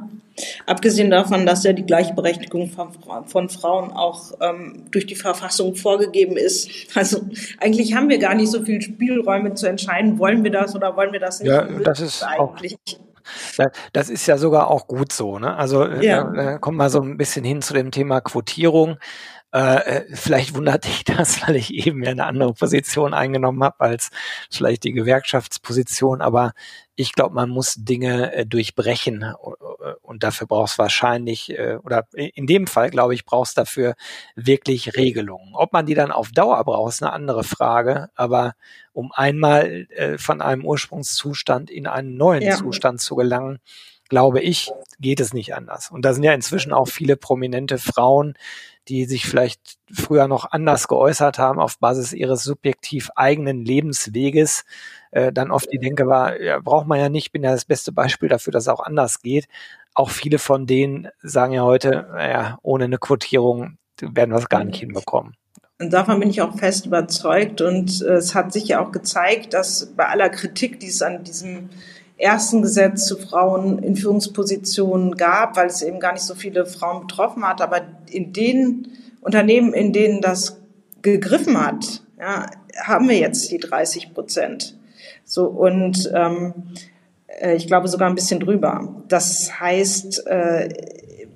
abgesehen 0.66 1.12
davon, 1.12 1.46
dass 1.46 1.64
ja 1.64 1.74
die 1.74 1.86
Gleichberechtigung 1.86 2.70
von, 2.70 2.90
von 3.26 3.50
Frauen 3.50 3.92
auch 3.92 4.32
ähm, 4.40 4.86
durch 4.92 5.06
die 5.06 5.16
Verfassung 5.16 5.76
vorgegeben 5.76 6.38
ist. 6.38 6.70
Also 6.96 7.22
eigentlich 7.60 7.94
haben 7.94 8.10
wir 8.10 8.18
gar 8.18 8.34
nicht 8.34 8.50
so 8.50 8.64
viele 8.64 8.82
Spielräume 8.82 9.54
zu 9.56 9.68
entscheiden, 9.68 10.18
wollen 10.20 10.44
wir 10.44 10.52
das 10.52 10.74
oder 10.74 10.96
wollen 10.96 11.12
wir 11.12 11.20
das 11.20 11.42
nicht. 11.42 11.52
Ja, 11.52 11.64
das 11.64 12.00
ist 12.00 12.24
eigentlich. 12.24 12.78
Auch, 13.58 13.66
das 13.92 14.10
ist 14.10 14.26
ja 14.26 14.38
sogar 14.38 14.72
auch 14.72 14.88
gut 14.88 15.12
so. 15.12 15.38
Ne? 15.38 15.54
Also 15.54 15.86
ja. 15.86 16.24
da 16.24 16.58
kommt 16.60 16.78
mal 16.78 16.90
so 16.90 17.02
ein 17.02 17.18
bisschen 17.18 17.44
hin 17.44 17.62
zu 17.62 17.74
dem 17.74 17.92
Thema 17.92 18.22
Quotierung. 18.22 18.98
Äh, 19.54 19.98
äh, 19.98 20.06
vielleicht 20.14 20.56
wundert 20.56 20.86
dich 20.86 21.04
das, 21.04 21.46
weil 21.46 21.58
ich 21.58 21.74
eben 21.74 22.04
ja 22.04 22.12
eine 22.12 22.26
andere 22.26 22.54
Position 22.54 23.14
eingenommen 23.14 23.64
habe 23.64 23.82
als 23.82 24.12
vielleicht 24.50 24.86
die 24.86 24.94
Gewerkschaftsposition, 24.94 26.22
aber 26.22 26.54
ich 27.00 27.14
glaube, 27.14 27.36
man 27.36 27.50
muss 27.50 27.76
Dinge 27.78 28.34
äh, 28.34 28.46
durchbrechen 28.46 29.22
äh, 29.22 29.94
und 30.02 30.24
dafür 30.24 30.48
brauchst 30.48 30.80
wahrscheinlich, 30.80 31.52
äh, 31.52 31.78
oder 31.84 32.08
in 32.12 32.48
dem 32.48 32.66
Fall, 32.66 32.90
glaube 32.90 33.14
ich, 33.14 33.24
brauchst 33.24 33.58
dafür 33.58 33.94
wirklich 34.36 34.98
Regelungen. 34.98 35.54
Ob 35.54 35.74
man 35.74 35.86
die 35.86 35.94
dann 35.94 36.12
auf 36.12 36.32
Dauer 36.32 36.62
braucht, 36.66 36.94
ist 36.94 37.04
eine 37.04 37.14
andere 37.14 37.44
Frage, 37.44 38.10
aber 38.16 38.56
um 38.94 39.12
einmal 39.14 39.86
äh, 39.92 40.18
von 40.18 40.42
einem 40.42 40.66
Ursprungszustand 40.66 41.70
in 41.70 41.86
einen 41.86 42.18
neuen 42.18 42.42
ja. 42.42 42.56
Zustand 42.56 43.00
zu 43.00 43.16
gelangen, 43.16 43.60
glaube 44.10 44.42
ich, 44.42 44.72
geht 45.00 45.20
es 45.20 45.34
nicht 45.34 45.54
anders. 45.54 45.92
Und 45.92 46.04
da 46.04 46.14
sind 46.14 46.24
ja 46.24 46.34
inzwischen 46.34 46.74
auch 46.74 46.88
viele 46.88 47.16
prominente 47.16 47.78
Frauen, 47.78 48.34
die 48.88 49.06
sich 49.06 49.26
vielleicht 49.26 49.78
früher 49.92 50.28
noch 50.28 50.52
anders 50.52 50.88
geäußert 50.88 51.38
haben 51.38 51.60
auf 51.60 51.80
Basis 51.80 52.14
ihres 52.14 52.44
subjektiv 52.44 53.10
eigenen 53.16 53.66
Lebensweges, 53.66 54.64
äh, 55.18 55.34
dann 55.34 55.50
oft 55.50 55.72
die 55.72 55.80
Denke 55.80 56.06
war, 56.06 56.40
ja, 56.40 56.60
braucht 56.60 56.86
man 56.86 57.00
ja 57.00 57.10
nicht, 57.10 57.32
bin 57.32 57.44
ja 57.44 57.52
das 57.52 57.66
beste 57.66 57.92
Beispiel 57.92 58.30
dafür, 58.30 58.54
dass 58.54 58.66
es 58.66 58.70
auch 58.70 58.86
anders 58.86 59.22
geht. 59.24 59.48
Auch 59.96 60.12
viele 60.12 60.38
von 60.38 60.68
denen 60.68 61.08
sagen 61.24 61.54
ja 61.54 61.64
heute, 61.64 62.08
naja, 62.14 62.60
ohne 62.62 62.84
eine 62.84 63.00
Quotierung 63.00 63.78
werden 64.00 64.32
wir 64.32 64.38
es 64.38 64.48
gar 64.48 64.64
nicht 64.64 64.80
hinbekommen. 64.80 65.36
Und 65.80 65.92
davon 65.92 66.20
bin 66.20 66.30
ich 66.30 66.44
auch 66.44 66.56
fest 66.56 66.86
überzeugt. 66.86 67.62
Und 67.62 68.04
äh, 68.04 68.14
es 68.14 68.36
hat 68.36 68.54
sich 68.54 68.68
ja 68.68 68.80
auch 68.80 68.92
gezeigt, 68.92 69.56
dass 69.56 69.88
bei 69.96 70.06
aller 70.06 70.30
Kritik, 70.30 70.80
die 70.80 70.88
es 70.88 71.02
an 71.02 71.24
diesem 71.24 71.70
ersten 72.20 72.62
Gesetz 72.62 73.08
zu 73.08 73.18
Frauen 73.18 73.80
in 73.80 73.96
Führungspositionen 73.96 75.18
gab, 75.18 75.58
weil 75.58 75.68
es 75.68 75.82
eben 75.82 76.00
gar 76.00 76.14
nicht 76.14 76.26
so 76.26 76.36
viele 76.36 76.68
Frauen 76.68 77.08
betroffen 77.08 77.44
hat. 77.44 77.62
Aber 77.62 77.82
in 78.08 78.34
den 78.34 78.88
Unternehmen, 79.22 79.74
in 79.74 79.94
denen 79.94 80.22
das 80.22 80.62
gegriffen 81.02 81.60
hat, 81.60 82.04
ja, 82.20 82.46
haben 82.84 83.10
wir 83.10 83.18
jetzt 83.18 83.50
die 83.52 83.58
30 83.58 84.14
Prozent. 84.14 84.77
So 85.30 85.46
und 85.46 86.10
ähm, 86.16 86.54
äh, 87.28 87.56
ich 87.56 87.68
glaube 87.68 87.90
sogar 87.90 88.10
ein 88.10 88.16
bisschen 88.16 88.40
drüber. 88.40 88.88
Das 89.10 89.60
heißt, 89.60 90.26
äh, 90.26 90.70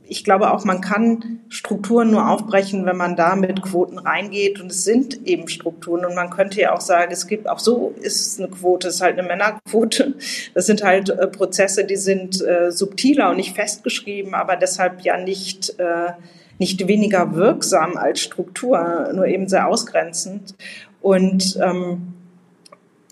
ich 0.07 0.23
glaube 0.23 0.51
auch, 0.51 0.63
man 0.63 0.81
kann 0.81 1.39
Strukturen 1.49 2.11
nur 2.11 2.29
aufbrechen, 2.29 2.85
wenn 2.85 2.97
man 2.97 3.17
da 3.17 3.35
mit 3.35 3.61
Quoten 3.61 3.97
reingeht. 3.97 4.59
Und 4.59 4.71
es 4.71 4.85
sind 4.85 5.25
eben 5.27 5.47
Strukturen. 5.47 6.05
Und 6.05 6.15
man 6.15 6.29
könnte 6.29 6.59
ja 6.59 6.73
auch 6.73 6.81
sagen, 6.81 7.11
es 7.11 7.27
gibt, 7.27 7.47
auch 7.47 7.59
so 7.59 7.93
ist 8.01 8.39
eine 8.39 8.49
Quote, 8.49 8.89
es 8.89 8.95
ist 8.95 9.01
halt 9.01 9.17
eine 9.17 9.27
Männerquote. 9.27 10.15
Das 10.53 10.65
sind 10.65 10.83
halt 10.83 11.09
äh, 11.09 11.27
Prozesse, 11.27 11.85
die 11.85 11.95
sind 11.95 12.43
subtiler 12.69 13.29
und 13.29 13.37
nicht 13.37 13.55
festgeschrieben, 13.55 14.33
aber 14.33 14.55
deshalb 14.55 15.01
ja 15.01 15.17
nicht, 15.17 15.75
nicht 16.59 16.87
weniger 16.87 17.35
wirksam 17.35 17.97
als 17.97 18.21
Struktur, 18.21 19.09
nur 19.13 19.25
eben 19.27 19.47
sehr 19.47 19.67
ausgrenzend. 19.67 20.55
Und 21.01 21.57
ähm, 21.61 22.13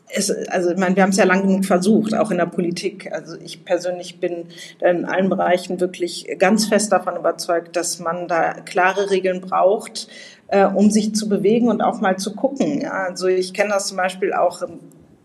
es, 0.10 0.32
also 0.48 0.72
ich 0.72 0.78
meine, 0.78 0.95
wir 0.95 1.04
haben 1.04 1.12
es 1.12 1.17
ja 1.17 1.26
lang 1.26 1.43
genug 1.43 1.65
versucht, 1.65 2.15
auch 2.15 2.32
in 2.32 2.38
der 2.38 2.45
Politik. 2.45 3.12
Also 3.12 3.38
ich 3.38 3.63
persönlich 3.63 4.19
bin 4.19 4.48
in 4.80 5.06
allen 5.06 5.30
Bereichen 5.30 5.80
wirklich 5.80 6.28
ganz 6.39 6.65
fest 6.67 6.91
davon 6.91 7.15
überzeugt, 7.15 7.76
dass 7.76 8.00
man 8.00 8.28
da 8.28 8.54
klare 8.54 9.12
Regeln 9.12 9.41
braucht, 9.41 10.08
äh, 10.48 10.65
um 10.65 10.89
sich 10.89 11.13
zu 11.13 11.30
bewegen 11.30 11.69
und 11.69 11.82
auch 11.82 12.02
mal 12.02 12.17
zu 12.17 12.36
gucken. 12.36 12.82
Ja, 12.82 13.06
also 13.08 13.28
ich 13.28 13.54
kenne 13.54 13.69
das 13.69 13.88
zum 13.88 13.98
Beispiel 13.98 14.34
auch 14.34 14.63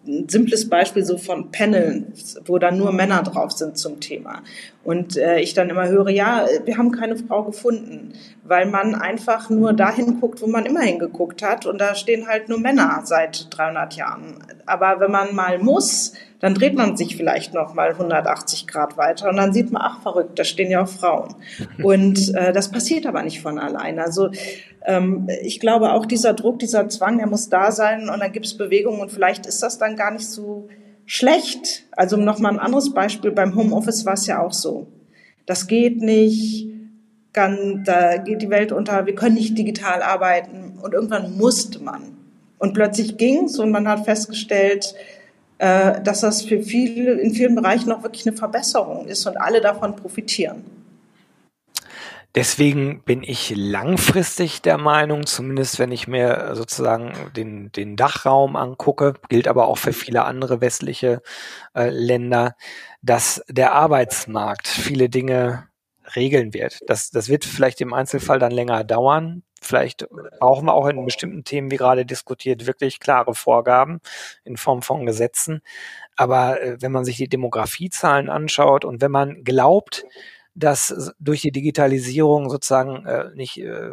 ein 0.06 0.28
simples 0.28 0.68
Beispiel 0.68 1.04
so 1.04 1.16
von 1.16 1.50
Paneln, 1.50 2.12
wo 2.44 2.58
dann 2.58 2.76
nur 2.76 2.92
Männer 2.92 3.22
drauf 3.22 3.52
sind 3.52 3.78
zum 3.78 4.00
Thema. 4.00 4.42
Und 4.82 5.16
äh, 5.16 5.40
ich 5.40 5.54
dann 5.54 5.70
immer 5.70 5.88
höre, 5.88 6.10
ja, 6.10 6.46
wir 6.64 6.76
haben 6.76 6.92
keine 6.92 7.16
Frau 7.16 7.42
gefunden, 7.44 8.12
weil 8.42 8.66
man 8.66 8.94
einfach 8.94 9.48
nur 9.48 9.72
dahin 9.72 10.20
guckt, 10.20 10.42
wo 10.42 10.46
man 10.46 10.66
immer 10.66 10.82
hingeguckt 10.82 11.42
hat. 11.42 11.64
Und 11.64 11.80
da 11.80 11.94
stehen 11.94 12.26
halt 12.26 12.48
nur 12.48 12.60
Männer 12.60 13.00
seit 13.04 13.48
300 13.56 13.94
Jahren. 13.94 14.44
Aber 14.66 15.00
wenn 15.00 15.10
man 15.10 15.34
mal 15.34 15.58
muss, 15.58 16.12
dann 16.44 16.54
dreht 16.54 16.74
man 16.74 16.94
sich 16.98 17.16
vielleicht 17.16 17.54
noch 17.54 17.72
mal 17.72 17.92
180 17.92 18.66
Grad 18.66 18.98
weiter 18.98 19.30
und 19.30 19.36
dann 19.36 19.54
sieht 19.54 19.72
man, 19.72 19.80
ach 19.82 20.02
verrückt, 20.02 20.38
da 20.38 20.44
stehen 20.44 20.70
ja 20.70 20.82
auch 20.82 20.88
Frauen. 20.88 21.34
Und 21.82 22.34
äh, 22.34 22.52
das 22.52 22.70
passiert 22.70 23.06
aber 23.06 23.22
nicht 23.22 23.40
von 23.40 23.58
allein. 23.58 23.98
Also 23.98 24.28
ich 25.42 25.60
glaube 25.60 25.92
auch 25.92 26.04
dieser 26.04 26.34
Druck, 26.34 26.58
dieser 26.58 26.88
Zwang, 26.88 27.18
der 27.18 27.26
muss 27.26 27.48
da 27.48 27.72
sein 27.72 28.10
und 28.10 28.20
dann 28.20 28.32
gibt 28.32 28.46
es 28.46 28.56
Bewegung 28.56 29.00
und 29.00 29.10
vielleicht 29.10 29.46
ist 29.46 29.62
das 29.62 29.78
dann 29.78 29.96
gar 29.96 30.10
nicht 30.10 30.28
so 30.28 30.68
schlecht. 31.06 31.84
Also 31.92 32.16
nochmal 32.16 32.52
ein 32.52 32.58
anderes 32.58 32.92
Beispiel, 32.92 33.30
beim 33.30 33.54
Homeoffice 33.54 34.04
war 34.04 34.14
es 34.14 34.26
ja 34.26 34.42
auch 34.42 34.52
so. 34.52 34.88
Das 35.46 35.66
geht 35.66 36.02
nicht, 36.02 36.68
kann, 37.32 37.82
da 37.84 38.18
geht 38.18 38.42
die 38.42 38.50
Welt 38.50 38.72
unter, 38.72 39.06
wir 39.06 39.14
können 39.14 39.34
nicht 39.34 39.56
digital 39.56 40.02
arbeiten 40.02 40.78
und 40.82 40.92
irgendwann 40.92 41.36
musste 41.36 41.78
man. 41.80 42.16
Und 42.58 42.74
plötzlich 42.74 43.16
ging's 43.16 43.58
und 43.58 43.70
man 43.70 43.88
hat 43.88 44.04
festgestellt, 44.04 44.94
äh, 45.58 46.00
dass 46.02 46.20
das 46.20 46.42
für 46.42 46.62
viele, 46.62 47.12
in 47.14 47.32
vielen 47.32 47.54
Bereichen 47.54 47.88
noch 47.88 48.02
wirklich 48.02 48.26
eine 48.26 48.36
Verbesserung 48.36 49.06
ist 49.06 49.26
und 49.26 49.36
alle 49.36 49.60
davon 49.60 49.96
profitieren. 49.96 50.64
Deswegen 52.34 53.00
bin 53.04 53.22
ich 53.22 53.54
langfristig 53.54 54.60
der 54.60 54.76
Meinung, 54.76 55.24
zumindest 55.24 55.78
wenn 55.78 55.92
ich 55.92 56.08
mir 56.08 56.50
sozusagen 56.54 57.12
den, 57.36 57.70
den 57.70 57.94
Dachraum 57.94 58.56
angucke, 58.56 59.14
gilt 59.28 59.46
aber 59.46 59.68
auch 59.68 59.78
für 59.78 59.92
viele 59.92 60.24
andere 60.24 60.60
westliche 60.60 61.22
äh, 61.76 61.90
Länder, 61.90 62.56
dass 63.02 63.44
der 63.48 63.72
Arbeitsmarkt 63.72 64.66
viele 64.66 65.08
Dinge 65.08 65.68
regeln 66.16 66.52
wird. 66.54 66.80
Das, 66.88 67.10
das 67.10 67.28
wird 67.28 67.44
vielleicht 67.44 67.80
im 67.80 67.94
Einzelfall 67.94 68.40
dann 68.40 68.52
länger 68.52 68.82
dauern. 68.82 69.44
Vielleicht 69.62 70.06
brauchen 70.40 70.66
wir 70.66 70.74
auch 70.74 70.88
in 70.88 71.04
bestimmten 71.04 71.44
Themen, 71.44 71.70
wie 71.70 71.76
gerade 71.76 72.04
diskutiert, 72.04 72.66
wirklich 72.66 72.98
klare 72.98 73.34
Vorgaben 73.34 74.00
in 74.44 74.56
Form 74.56 74.82
von 74.82 75.06
Gesetzen. 75.06 75.62
Aber 76.16 76.60
äh, 76.60 76.82
wenn 76.82 76.90
man 76.90 77.04
sich 77.04 77.16
die 77.16 77.28
Demografiezahlen 77.28 78.28
anschaut 78.28 78.84
und 78.84 79.00
wenn 79.00 79.12
man 79.12 79.44
glaubt, 79.44 80.04
dass 80.54 81.12
durch 81.18 81.42
die 81.42 81.52
Digitalisierung 81.52 82.48
sozusagen 82.50 83.06
äh, 83.06 83.30
nicht, 83.34 83.58
äh, 83.58 83.90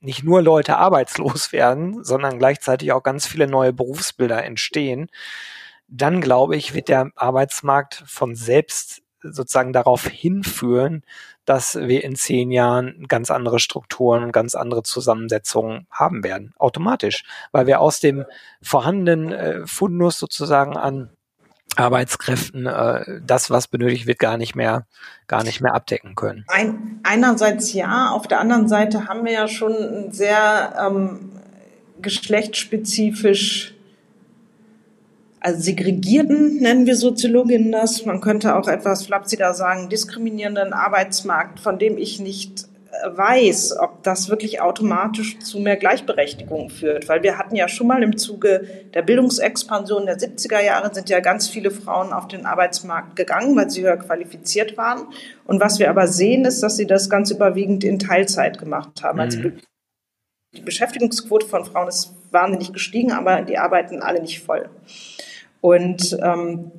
nicht 0.00 0.24
nur 0.24 0.42
Leute 0.42 0.76
arbeitslos 0.76 1.52
werden, 1.52 2.04
sondern 2.04 2.38
gleichzeitig 2.38 2.92
auch 2.92 3.02
ganz 3.02 3.26
viele 3.26 3.46
neue 3.46 3.72
Berufsbilder 3.72 4.44
entstehen, 4.44 5.10
dann 5.88 6.20
glaube 6.20 6.56
ich, 6.56 6.74
wird 6.74 6.88
der 6.88 7.10
Arbeitsmarkt 7.14 8.02
von 8.06 8.34
selbst 8.34 9.02
sozusagen 9.22 9.72
darauf 9.72 10.06
hinführen, 10.06 11.02
dass 11.44 11.76
wir 11.76 12.04
in 12.04 12.16
zehn 12.16 12.50
Jahren 12.50 13.06
ganz 13.08 13.30
andere 13.30 13.58
Strukturen 13.58 14.24
und 14.24 14.32
ganz 14.32 14.54
andere 14.54 14.82
Zusammensetzungen 14.82 15.86
haben 15.90 16.24
werden, 16.24 16.54
automatisch, 16.58 17.24
weil 17.52 17.66
wir 17.66 17.80
aus 17.80 18.00
dem 18.00 18.24
vorhandenen 18.62 19.32
äh, 19.32 19.66
Fundus 19.66 20.18
sozusagen 20.18 20.76
an 20.76 21.15
Arbeitskräften 21.76 22.66
äh, 22.66 23.20
das, 23.26 23.50
was 23.50 23.68
benötigt 23.68 24.06
wird, 24.06 24.18
gar 24.18 24.36
nicht 24.36 24.54
mehr, 24.54 24.86
gar 25.26 25.44
nicht 25.44 25.60
mehr 25.60 25.74
abdecken 25.74 26.14
können. 26.14 26.44
Ein, 26.48 27.00
einerseits 27.02 27.72
ja, 27.72 28.10
auf 28.10 28.26
der 28.26 28.40
anderen 28.40 28.68
Seite 28.68 29.08
haben 29.08 29.24
wir 29.24 29.32
ja 29.32 29.48
schon 29.48 30.10
sehr 30.10 30.74
ähm, 30.80 31.32
geschlechtsspezifisch 32.00 33.74
also 35.46 35.60
segregierten, 35.60 36.56
nennen 36.56 36.86
wir 36.86 36.96
Soziologinnen 36.96 37.70
das. 37.70 38.04
Man 38.04 38.20
könnte 38.20 38.56
auch 38.56 38.66
etwas 38.66 39.06
flapsiger 39.06 39.54
sagen, 39.54 39.88
diskriminierenden 39.88 40.72
Arbeitsmarkt, 40.72 41.60
von 41.60 41.78
dem 41.78 41.98
ich 41.98 42.18
nicht 42.18 42.66
weiß, 43.04 43.78
ob 43.78 44.02
das 44.02 44.28
wirklich 44.28 44.60
automatisch 44.60 45.38
zu 45.38 45.60
mehr 45.60 45.76
Gleichberechtigung 45.76 46.70
führt. 46.70 47.08
Weil 47.08 47.22
wir 47.22 47.38
hatten 47.38 47.56
ja 47.56 47.68
schon 47.68 47.86
mal 47.86 48.02
im 48.02 48.16
Zuge 48.16 48.66
der 48.94 49.02
Bildungsexpansion 49.02 50.06
der 50.06 50.18
70er 50.18 50.62
Jahre 50.62 50.92
sind 50.94 51.08
ja 51.08 51.20
ganz 51.20 51.48
viele 51.48 51.70
Frauen 51.70 52.12
auf 52.12 52.28
den 52.28 52.46
Arbeitsmarkt 52.46 53.16
gegangen, 53.16 53.56
weil 53.56 53.70
sie 53.70 53.82
höher 53.82 53.96
qualifiziert 53.96 54.76
waren. 54.76 55.08
Und 55.44 55.60
was 55.60 55.78
wir 55.78 55.90
aber 55.90 56.06
sehen, 56.06 56.44
ist, 56.44 56.62
dass 56.62 56.76
sie 56.76 56.86
das 56.86 57.10
ganz 57.10 57.30
überwiegend 57.30 57.84
in 57.84 57.98
Teilzeit 57.98 58.58
gemacht 58.58 59.02
haben. 59.02 59.20
Also 59.20 59.38
mhm. 59.38 59.60
die 60.54 60.62
Beschäftigungsquote 60.62 61.46
von 61.46 61.64
Frauen 61.64 61.88
ist 61.88 62.14
wahnsinnig 62.30 62.72
gestiegen, 62.72 63.12
aber 63.12 63.42
die 63.42 63.58
arbeiten 63.58 64.02
alle 64.02 64.20
nicht 64.20 64.42
voll. 64.42 64.68
Und 65.60 66.16
ähm, 66.22 66.70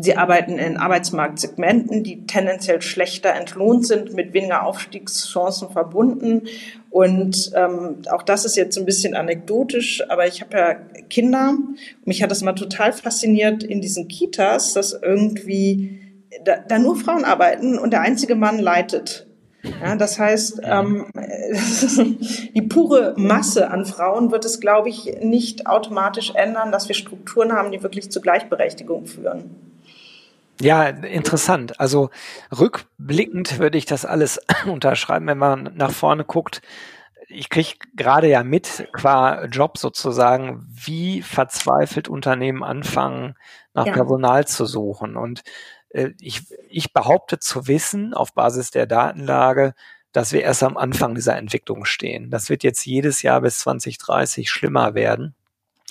Sie 0.00 0.16
arbeiten 0.16 0.58
in 0.58 0.76
Arbeitsmarktsegmenten, 0.76 2.02
die 2.02 2.26
tendenziell 2.26 2.82
schlechter 2.82 3.32
entlohnt 3.34 3.86
sind, 3.86 4.12
mit 4.12 4.34
weniger 4.34 4.64
Aufstiegschancen 4.64 5.70
verbunden. 5.70 6.42
Und 6.90 7.52
ähm, 7.54 8.02
auch 8.10 8.22
das 8.22 8.44
ist 8.44 8.56
jetzt 8.56 8.76
ein 8.76 8.84
bisschen 8.84 9.14
anekdotisch, 9.14 10.02
aber 10.10 10.26
ich 10.26 10.40
habe 10.42 10.56
ja 10.56 10.74
Kinder. 11.08 11.54
Mich 12.04 12.22
hat 12.22 12.30
das 12.30 12.42
mal 12.42 12.52
total 12.52 12.92
fasziniert 12.92 13.62
in 13.62 13.80
diesen 13.80 14.08
Kitas, 14.08 14.74
dass 14.74 14.92
irgendwie 14.92 16.00
da, 16.44 16.56
da 16.56 16.78
nur 16.78 16.96
Frauen 16.96 17.24
arbeiten 17.24 17.78
und 17.78 17.92
der 17.92 18.02
einzige 18.02 18.34
Mann 18.34 18.58
leitet. 18.58 19.26
Ja, 19.62 19.94
das 19.94 20.18
heißt, 20.18 20.60
ähm, 20.64 21.06
die 22.54 22.62
pure 22.62 23.14
Masse 23.16 23.70
an 23.70 23.84
Frauen 23.86 24.32
wird 24.32 24.44
es, 24.44 24.60
glaube 24.60 24.88
ich, 24.88 25.18
nicht 25.20 25.66
automatisch 25.66 26.32
ändern, 26.34 26.72
dass 26.72 26.88
wir 26.88 26.94
Strukturen 26.94 27.52
haben, 27.52 27.70
die 27.70 27.82
wirklich 27.82 28.10
zur 28.10 28.22
Gleichberechtigung 28.22 29.06
führen. 29.06 29.72
Ja, 30.60 30.86
interessant. 30.86 31.80
Also 31.80 32.10
rückblickend 32.56 33.58
würde 33.58 33.78
ich 33.78 33.86
das 33.86 34.04
alles 34.04 34.40
unterschreiben, 34.66 35.26
wenn 35.26 35.38
man 35.38 35.72
nach 35.74 35.92
vorne 35.92 36.24
guckt. 36.24 36.62
Ich 37.28 37.48
kriege 37.48 37.70
gerade 37.96 38.28
ja 38.28 38.42
mit, 38.42 38.88
qua 38.92 39.44
Job 39.46 39.78
sozusagen, 39.78 40.66
wie 40.68 41.22
verzweifelt 41.22 42.08
Unternehmen 42.08 42.62
anfangen, 42.62 43.36
nach 43.74 43.86
ja. 43.86 43.92
Personal 43.92 44.46
zu 44.46 44.66
suchen. 44.66 45.16
Und 45.16 45.42
ich, 46.20 46.42
ich 46.68 46.92
behaupte 46.92 47.38
zu 47.38 47.66
wissen, 47.66 48.14
auf 48.14 48.34
Basis 48.34 48.70
der 48.70 48.86
Datenlage, 48.86 49.74
dass 50.12 50.32
wir 50.32 50.42
erst 50.42 50.62
am 50.62 50.76
Anfang 50.76 51.14
dieser 51.14 51.36
Entwicklung 51.36 51.84
stehen. 51.84 52.30
Das 52.30 52.50
wird 52.50 52.62
jetzt 52.62 52.84
jedes 52.84 53.22
Jahr 53.22 53.40
bis 53.40 53.58
2030 53.60 54.50
schlimmer 54.50 54.94
werden. 54.94 55.34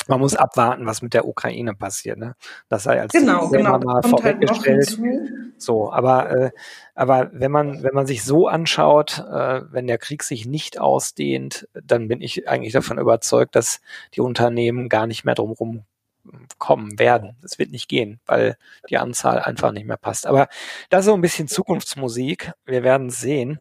Man 0.08 0.20
muss 0.20 0.36
abwarten, 0.36 0.86
was 0.86 1.02
mit 1.02 1.14
der 1.14 1.28
Ukraine 1.28 1.76
passiert. 1.76 2.18
Ne? 2.18 2.36
Das 2.70 2.84
sei 2.84 3.00
als 3.00 3.14
genau, 3.14 3.50
genau. 3.50 3.78
mal 3.80 3.96
halt 3.96 4.08
vorweggestellt. 4.08 4.98
Halt 5.00 5.30
so, 5.58 5.92
aber 5.92 6.32
äh, 6.32 6.52
aber 6.96 7.30
wenn 7.34 7.52
man 7.52 7.84
wenn 7.84 7.94
man 7.94 8.08
sich 8.08 8.24
so 8.24 8.48
anschaut, 8.48 9.20
äh, 9.20 9.62
wenn 9.72 9.86
der 9.86 10.00
Krieg 10.00 10.24
sich 10.24 10.48
nicht 10.48 10.80
ausdehnt, 10.80 11.68
dann 11.74 12.08
bin 12.08 12.20
ich 12.22 12.50
eigentlich 12.50 12.74
davon 12.74 12.98
überzeugt, 12.98 13.56
dass 13.56 13.80
die 14.16 14.22
Unternehmen 14.22 14.90
gar 14.90 15.06
nicht 15.06 15.24
mehr 15.24 15.36
drumherum 15.36 15.86
kommen 16.58 17.00
werden. 17.00 17.38
Es 17.44 17.60
wird 17.60 17.72
nicht 17.72 17.88
gehen, 17.88 18.20
weil 18.26 18.58
die 18.90 18.98
Anzahl 18.98 19.40
einfach 19.40 19.72
nicht 19.72 19.88
mehr 19.88 19.98
passt. 19.98 20.28
Aber 20.28 20.48
das 20.90 21.02
ist 21.02 21.06
so 21.08 21.14
ein 21.14 21.22
bisschen 21.22 21.48
Zukunftsmusik. 21.48 22.52
Wir 22.66 22.84
werden 22.84 23.10
sehen. 23.10 23.60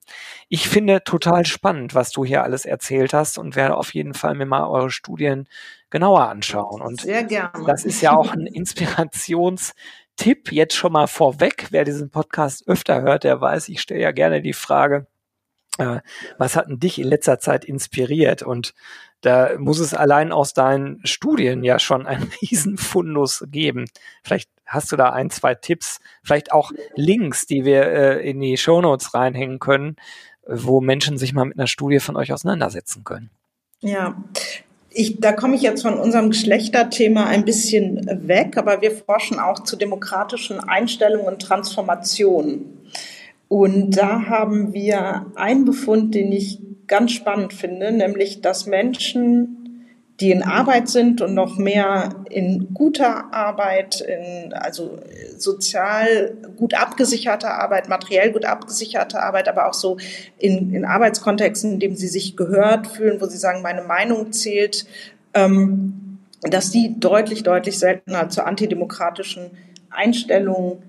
Ich 0.48 0.68
finde 0.68 1.02
total 1.02 1.46
spannend, 1.46 1.94
was 1.94 2.10
du 2.10 2.24
hier 2.24 2.42
alles 2.42 2.64
erzählt 2.64 3.14
hast 3.14 3.38
und 3.38 3.56
werde 3.56 3.76
auf 3.76 3.94
jeden 3.94 4.14
Fall 4.14 4.34
mir 4.34 4.46
mal 4.46 4.66
eure 4.66 4.90
Studien 4.90 5.48
genauer 5.88 6.28
anschauen. 6.28 6.82
Und 6.82 7.00
Sehr 7.00 7.24
gerne. 7.24 7.64
das 7.66 7.84
ist 7.84 8.00
ja 8.00 8.16
auch 8.16 8.32
ein 8.32 8.46
Inspirationstipp 8.46 10.52
jetzt 10.52 10.74
schon 10.74 10.92
mal 10.92 11.06
vorweg. 11.06 11.68
Wer 11.70 11.84
diesen 11.84 12.10
Podcast 12.10 12.68
öfter 12.68 13.02
hört, 13.02 13.24
der 13.24 13.40
weiß, 13.40 13.68
ich 13.68 13.80
stelle 13.80 14.00
ja 14.00 14.12
gerne 14.12 14.42
die 14.42 14.52
Frage, 14.52 15.06
äh, 15.78 16.00
was 16.38 16.56
hat 16.56 16.68
denn 16.68 16.78
dich 16.78 16.98
in 16.98 17.08
letzter 17.08 17.38
Zeit 17.38 17.64
inspiriert? 17.64 18.42
Und 18.42 18.74
da 19.20 19.50
muss 19.58 19.78
es 19.78 19.94
allein 19.94 20.32
aus 20.32 20.54
deinen 20.54 21.00
Studien 21.04 21.62
ja 21.62 21.78
schon 21.78 22.06
einen 22.06 22.30
Riesenfundus 22.42 23.44
geben. 23.50 23.86
Vielleicht 24.22 24.50
hast 24.66 24.92
du 24.92 24.96
da 24.96 25.10
ein, 25.10 25.30
zwei 25.30 25.54
Tipps, 25.54 25.98
vielleicht 26.22 26.52
auch 26.52 26.72
Links, 26.94 27.46
die 27.46 27.64
wir 27.64 27.82
äh, 27.86 28.30
in 28.30 28.40
die 28.40 28.56
Shownotes 28.56 29.14
reinhängen 29.14 29.58
können, 29.58 29.96
wo 30.46 30.80
Menschen 30.80 31.18
sich 31.18 31.32
mal 31.32 31.44
mit 31.44 31.58
einer 31.58 31.66
Studie 31.66 32.00
von 32.00 32.16
euch 32.16 32.32
auseinandersetzen 32.32 33.04
können. 33.04 33.30
Ja, 33.80 34.16
ich, 34.90 35.20
da 35.20 35.32
komme 35.32 35.54
ich 35.54 35.62
jetzt 35.62 35.82
von 35.82 35.94
unserem 35.94 36.30
Geschlechterthema 36.30 37.26
ein 37.26 37.44
bisschen 37.44 38.06
weg, 38.26 38.56
aber 38.56 38.80
wir 38.80 38.90
forschen 38.90 39.38
auch 39.38 39.62
zu 39.62 39.76
demokratischen 39.76 40.60
Einstellungen 40.60 41.26
und 41.26 41.42
Transformationen. 41.42 42.80
Und 43.48 43.96
da 43.96 44.26
haben 44.26 44.72
wir 44.74 45.26
einen 45.34 45.64
Befund, 45.64 46.14
den 46.14 46.32
ich 46.32 46.60
ganz 46.90 47.12
spannend 47.12 47.54
finde, 47.54 47.92
nämlich 47.92 48.42
dass 48.42 48.66
Menschen, 48.66 49.86
die 50.18 50.32
in 50.32 50.42
Arbeit 50.42 50.88
sind 50.88 51.22
und 51.22 51.32
noch 51.32 51.56
mehr 51.56 52.10
in 52.28 52.74
guter 52.74 53.32
Arbeit, 53.32 54.02
in 54.02 54.52
also 54.52 54.98
sozial 55.38 56.36
gut 56.56 56.74
abgesicherter 56.74 57.54
Arbeit, 57.54 57.88
materiell 57.88 58.32
gut 58.32 58.44
abgesicherte 58.44 59.22
Arbeit, 59.22 59.48
aber 59.48 59.68
auch 59.68 59.72
so 59.72 59.96
in, 60.36 60.74
in 60.74 60.84
Arbeitskontexten, 60.84 61.74
in 61.74 61.80
dem 61.80 61.96
sie 61.96 62.08
sich 62.08 62.36
gehört 62.36 62.88
fühlen, 62.88 63.20
wo 63.20 63.26
sie 63.26 63.38
sagen, 63.38 63.62
meine 63.62 63.82
Meinung 63.82 64.32
zählt, 64.32 64.84
ähm, 65.32 66.18
dass 66.42 66.70
die 66.70 66.98
deutlich, 66.98 67.44
deutlich 67.44 67.78
seltener 67.78 68.28
zur 68.28 68.46
antidemokratischen 68.46 69.52
Einstellung 69.90 70.82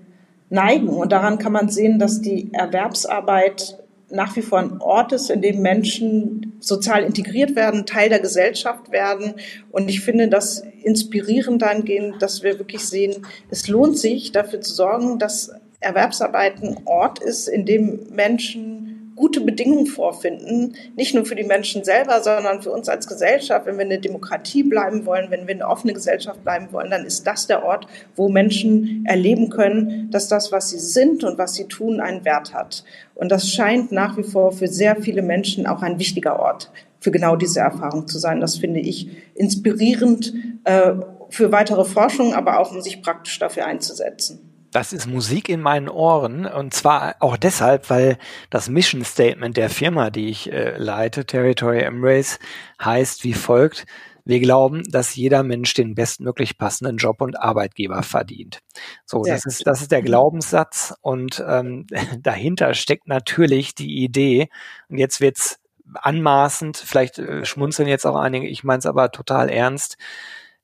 neigen. 0.50 0.88
Und 0.88 1.12
daran 1.12 1.38
kann 1.38 1.52
man 1.52 1.68
sehen, 1.68 1.98
dass 2.00 2.20
die 2.20 2.52
Erwerbsarbeit 2.52 3.78
nach 4.12 4.36
wie 4.36 4.42
vor 4.42 4.58
ein 4.58 4.80
Ort 4.80 5.12
ist, 5.12 5.30
in 5.30 5.42
dem 5.42 5.62
Menschen 5.62 6.56
sozial 6.60 7.02
integriert 7.02 7.56
werden, 7.56 7.86
Teil 7.86 8.08
der 8.08 8.20
Gesellschaft 8.20 8.92
werden. 8.92 9.34
Und 9.70 9.88
ich 9.88 10.00
finde 10.00 10.28
das 10.28 10.62
inspirierend 10.82 11.62
dahingehend, 11.62 12.20
dass 12.20 12.42
wir 12.42 12.58
wirklich 12.58 12.86
sehen, 12.86 13.26
es 13.50 13.68
lohnt 13.68 13.98
sich, 13.98 14.32
dafür 14.32 14.60
zu 14.60 14.74
sorgen, 14.74 15.18
dass 15.18 15.52
Erwerbsarbeit 15.80 16.62
ein 16.62 16.80
Ort 16.84 17.18
ist, 17.18 17.48
in 17.48 17.66
dem 17.66 18.06
Menschen 18.10 18.91
gute 19.22 19.40
Bedingungen 19.40 19.86
vorfinden, 19.86 20.74
nicht 20.96 21.14
nur 21.14 21.24
für 21.24 21.36
die 21.36 21.44
Menschen 21.44 21.84
selber, 21.84 22.20
sondern 22.24 22.60
für 22.60 22.72
uns 22.72 22.88
als 22.88 23.06
Gesellschaft. 23.06 23.66
Wenn 23.66 23.76
wir 23.76 23.84
eine 23.84 24.00
Demokratie 24.00 24.64
bleiben 24.64 25.06
wollen, 25.06 25.30
wenn 25.30 25.46
wir 25.46 25.54
eine 25.54 25.68
offene 25.68 25.92
Gesellschaft 25.92 26.42
bleiben 26.42 26.72
wollen, 26.72 26.90
dann 26.90 27.04
ist 27.04 27.24
das 27.24 27.46
der 27.46 27.64
Ort, 27.64 27.86
wo 28.16 28.28
Menschen 28.28 29.04
erleben 29.06 29.48
können, 29.48 30.10
dass 30.10 30.26
das, 30.26 30.50
was 30.50 30.70
sie 30.70 30.80
sind 30.80 31.22
und 31.22 31.38
was 31.38 31.54
sie 31.54 31.68
tun, 31.68 32.00
einen 32.00 32.24
Wert 32.24 32.52
hat. 32.52 32.82
Und 33.14 33.30
das 33.30 33.48
scheint 33.48 33.92
nach 33.92 34.16
wie 34.16 34.24
vor 34.24 34.50
für 34.50 34.66
sehr 34.66 34.96
viele 34.96 35.22
Menschen 35.22 35.68
auch 35.68 35.82
ein 35.82 36.00
wichtiger 36.00 36.40
Ort 36.40 36.72
für 36.98 37.12
genau 37.12 37.36
diese 37.36 37.60
Erfahrung 37.60 38.08
zu 38.08 38.18
sein. 38.18 38.40
Das 38.40 38.56
finde 38.56 38.80
ich 38.80 39.06
inspirierend 39.36 40.34
äh, 40.64 40.94
für 41.30 41.52
weitere 41.52 41.84
Forschung, 41.84 42.34
aber 42.34 42.58
auch 42.58 42.72
um 42.72 42.80
sich 42.80 43.02
praktisch 43.02 43.38
dafür 43.38 43.66
einzusetzen. 43.66 44.51
Das 44.72 44.94
ist 44.94 45.06
Musik 45.06 45.50
in 45.50 45.60
meinen 45.60 45.90
Ohren 45.90 46.46
und 46.46 46.72
zwar 46.72 47.16
auch 47.20 47.36
deshalb, 47.36 47.90
weil 47.90 48.16
das 48.48 48.70
Mission 48.70 49.04
Statement 49.04 49.58
der 49.58 49.68
Firma, 49.68 50.08
die 50.08 50.30
ich 50.30 50.50
äh, 50.50 50.78
leite, 50.78 51.26
Territory 51.26 51.80
Embrace, 51.80 52.38
heißt 52.82 53.22
wie 53.22 53.34
folgt. 53.34 53.84
Wir 54.24 54.40
glauben, 54.40 54.82
dass 54.90 55.14
jeder 55.14 55.42
Mensch 55.42 55.74
den 55.74 55.94
bestmöglich 55.94 56.56
passenden 56.56 56.96
Job 56.96 57.20
und 57.20 57.38
Arbeitgeber 57.38 58.02
verdient. 58.02 58.60
So, 59.04 59.22
das 59.24 59.44
ist, 59.44 59.66
das 59.66 59.82
ist 59.82 59.92
der 59.92 60.00
Glaubenssatz 60.00 60.94
und 61.02 61.44
ähm, 61.46 61.86
dahinter 62.20 62.72
steckt 62.72 63.08
natürlich 63.08 63.74
die 63.74 64.02
Idee, 64.02 64.48
und 64.88 64.96
jetzt 64.96 65.20
wird's 65.20 65.58
anmaßend, 65.94 66.78
vielleicht 66.78 67.18
äh, 67.18 67.44
schmunzeln 67.44 67.88
jetzt 67.88 68.06
auch 68.06 68.16
einige, 68.16 68.46
ich 68.48 68.64
meine 68.64 68.78
es 68.78 68.86
aber 68.86 69.10
total 69.10 69.50
ernst, 69.50 69.98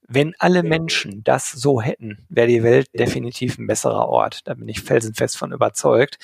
wenn 0.08 0.34
alle 0.38 0.62
Menschen 0.62 1.22
das 1.22 1.52
so 1.52 1.82
hätten, 1.82 2.24
wäre 2.30 2.48
die 2.48 2.62
Welt 2.62 2.88
definitiv 2.98 3.58
ein 3.58 3.66
besserer 3.66 4.08
Ort. 4.08 4.48
Da 4.48 4.54
bin 4.54 4.66
ich 4.68 4.80
felsenfest 4.80 5.36
von 5.36 5.52
überzeugt. 5.52 6.18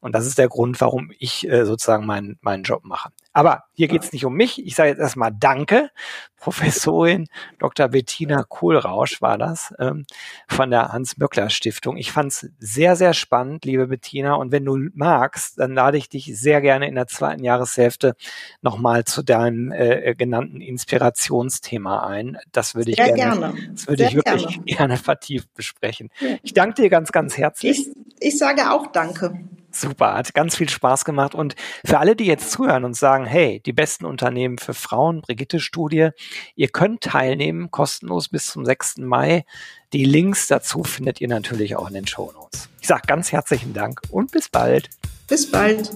Und 0.00 0.14
das 0.14 0.26
ist 0.26 0.38
der 0.38 0.48
Grund, 0.48 0.80
warum 0.80 1.10
ich 1.18 1.48
äh, 1.48 1.64
sozusagen 1.64 2.06
meinen, 2.06 2.38
meinen 2.40 2.62
Job 2.62 2.84
mache. 2.84 3.10
Aber 3.32 3.64
hier 3.72 3.88
geht 3.88 4.02
es 4.02 4.12
nicht 4.12 4.24
um 4.24 4.34
mich. 4.34 4.64
Ich 4.64 4.74
sage 4.74 4.90
jetzt 4.90 5.00
erstmal 5.00 5.32
Danke. 5.32 5.90
Professorin 6.38 7.26
Dr. 7.58 7.88
Bettina 7.88 8.44
Kohlrausch 8.44 9.20
war 9.20 9.38
das 9.38 9.74
ähm, 9.80 10.06
von 10.46 10.70
der 10.70 10.92
Hans-Möckler-Stiftung. 10.92 11.96
Ich 11.96 12.12
fand 12.12 12.30
es 12.30 12.48
sehr, 12.60 12.94
sehr 12.94 13.12
spannend, 13.12 13.64
liebe 13.64 13.88
Bettina. 13.88 14.34
Und 14.34 14.52
wenn 14.52 14.64
du 14.64 14.78
magst, 14.94 15.58
dann 15.58 15.74
lade 15.74 15.98
ich 15.98 16.08
dich 16.08 16.38
sehr 16.38 16.60
gerne 16.60 16.86
in 16.86 16.94
der 16.94 17.08
zweiten 17.08 17.42
Jahreshälfte 17.42 18.14
nochmal 18.62 19.04
zu 19.04 19.24
deinem 19.24 19.72
äh, 19.72 20.14
genannten 20.14 20.60
Inspirationsthema 20.60 22.06
ein. 22.06 22.38
Das 22.52 22.76
würde 22.76 22.92
ich 22.92 22.96
gerne, 22.98 23.14
gerne, 23.14 23.54
Das 23.72 23.88
würde 23.88 24.04
sehr 24.04 24.10
ich 24.10 24.14
wirklich 24.14 24.46
gerne. 24.46 24.64
gerne 24.64 24.96
vertieft 24.96 25.52
besprechen. 25.54 26.10
Ich 26.44 26.54
danke 26.54 26.82
dir 26.82 26.88
ganz, 26.88 27.10
ganz 27.10 27.36
herzlich. 27.36 27.88
Ich, 27.88 27.96
ich 28.20 28.38
sage 28.38 28.70
auch 28.70 28.86
Danke. 28.92 29.40
Super, 29.80 30.14
hat 30.14 30.34
ganz 30.34 30.56
viel 30.56 30.68
Spaß 30.68 31.04
gemacht. 31.04 31.34
Und 31.34 31.54
für 31.84 31.98
alle, 31.98 32.16
die 32.16 32.24
jetzt 32.24 32.50
zuhören 32.50 32.84
und 32.84 32.94
sagen, 32.94 33.26
hey, 33.26 33.60
die 33.64 33.72
besten 33.72 34.04
Unternehmen 34.04 34.58
für 34.58 34.74
Frauen, 34.74 35.20
Brigitte-Studie, 35.20 36.10
ihr 36.56 36.68
könnt 36.68 37.02
teilnehmen, 37.02 37.70
kostenlos 37.70 38.28
bis 38.28 38.46
zum 38.46 38.64
6. 38.64 38.98
Mai. 38.98 39.44
Die 39.92 40.04
Links 40.04 40.48
dazu 40.48 40.84
findet 40.84 41.20
ihr 41.20 41.28
natürlich 41.28 41.76
auch 41.76 41.88
in 41.88 41.94
den 41.94 42.06
Show 42.06 42.32
Notes. 42.32 42.68
Ich 42.80 42.88
sage 42.88 43.02
ganz 43.06 43.32
herzlichen 43.32 43.72
Dank 43.72 44.00
und 44.10 44.32
bis 44.32 44.48
bald. 44.48 44.90
Bis 45.28 45.50
bald. 45.50 45.90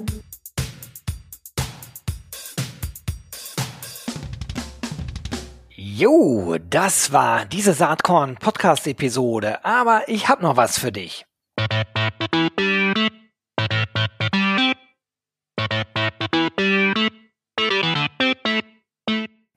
Jo, 5.74 6.56
das 6.70 7.12
war 7.12 7.44
diese 7.44 7.74
Saatkorn 7.74 8.36
Podcast 8.36 8.86
Episode, 8.86 9.64
aber 9.64 10.08
ich 10.08 10.28
habe 10.28 10.42
noch 10.42 10.56
was 10.56 10.78
für 10.78 10.90
dich. 10.90 11.26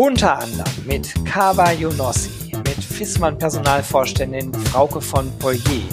Unter 0.00 0.38
anderem 0.38 0.86
mit 0.86 1.12
Kaba 1.26 1.72
Yonossi, 1.72 2.52
mit 2.56 2.82
Fissmann 2.82 3.36
Personalvorständin 3.36 4.50
Frauke 4.54 4.98
von 4.98 5.30
Poirier, 5.38 5.84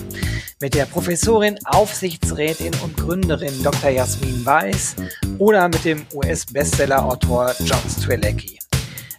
mit 0.61 0.75
der 0.75 0.85
Professorin, 0.85 1.59
Aufsichtsrätin 1.65 2.71
und 2.81 2.95
Gründerin 2.95 3.61
Dr. 3.61 3.89
Jasmin 3.89 4.45
Weiß 4.45 4.95
oder 5.39 5.67
mit 5.67 5.83
dem 5.83 6.05
US-Bestseller-Autor 6.13 7.53
John 7.65 7.81
Strelecki. 7.99 8.57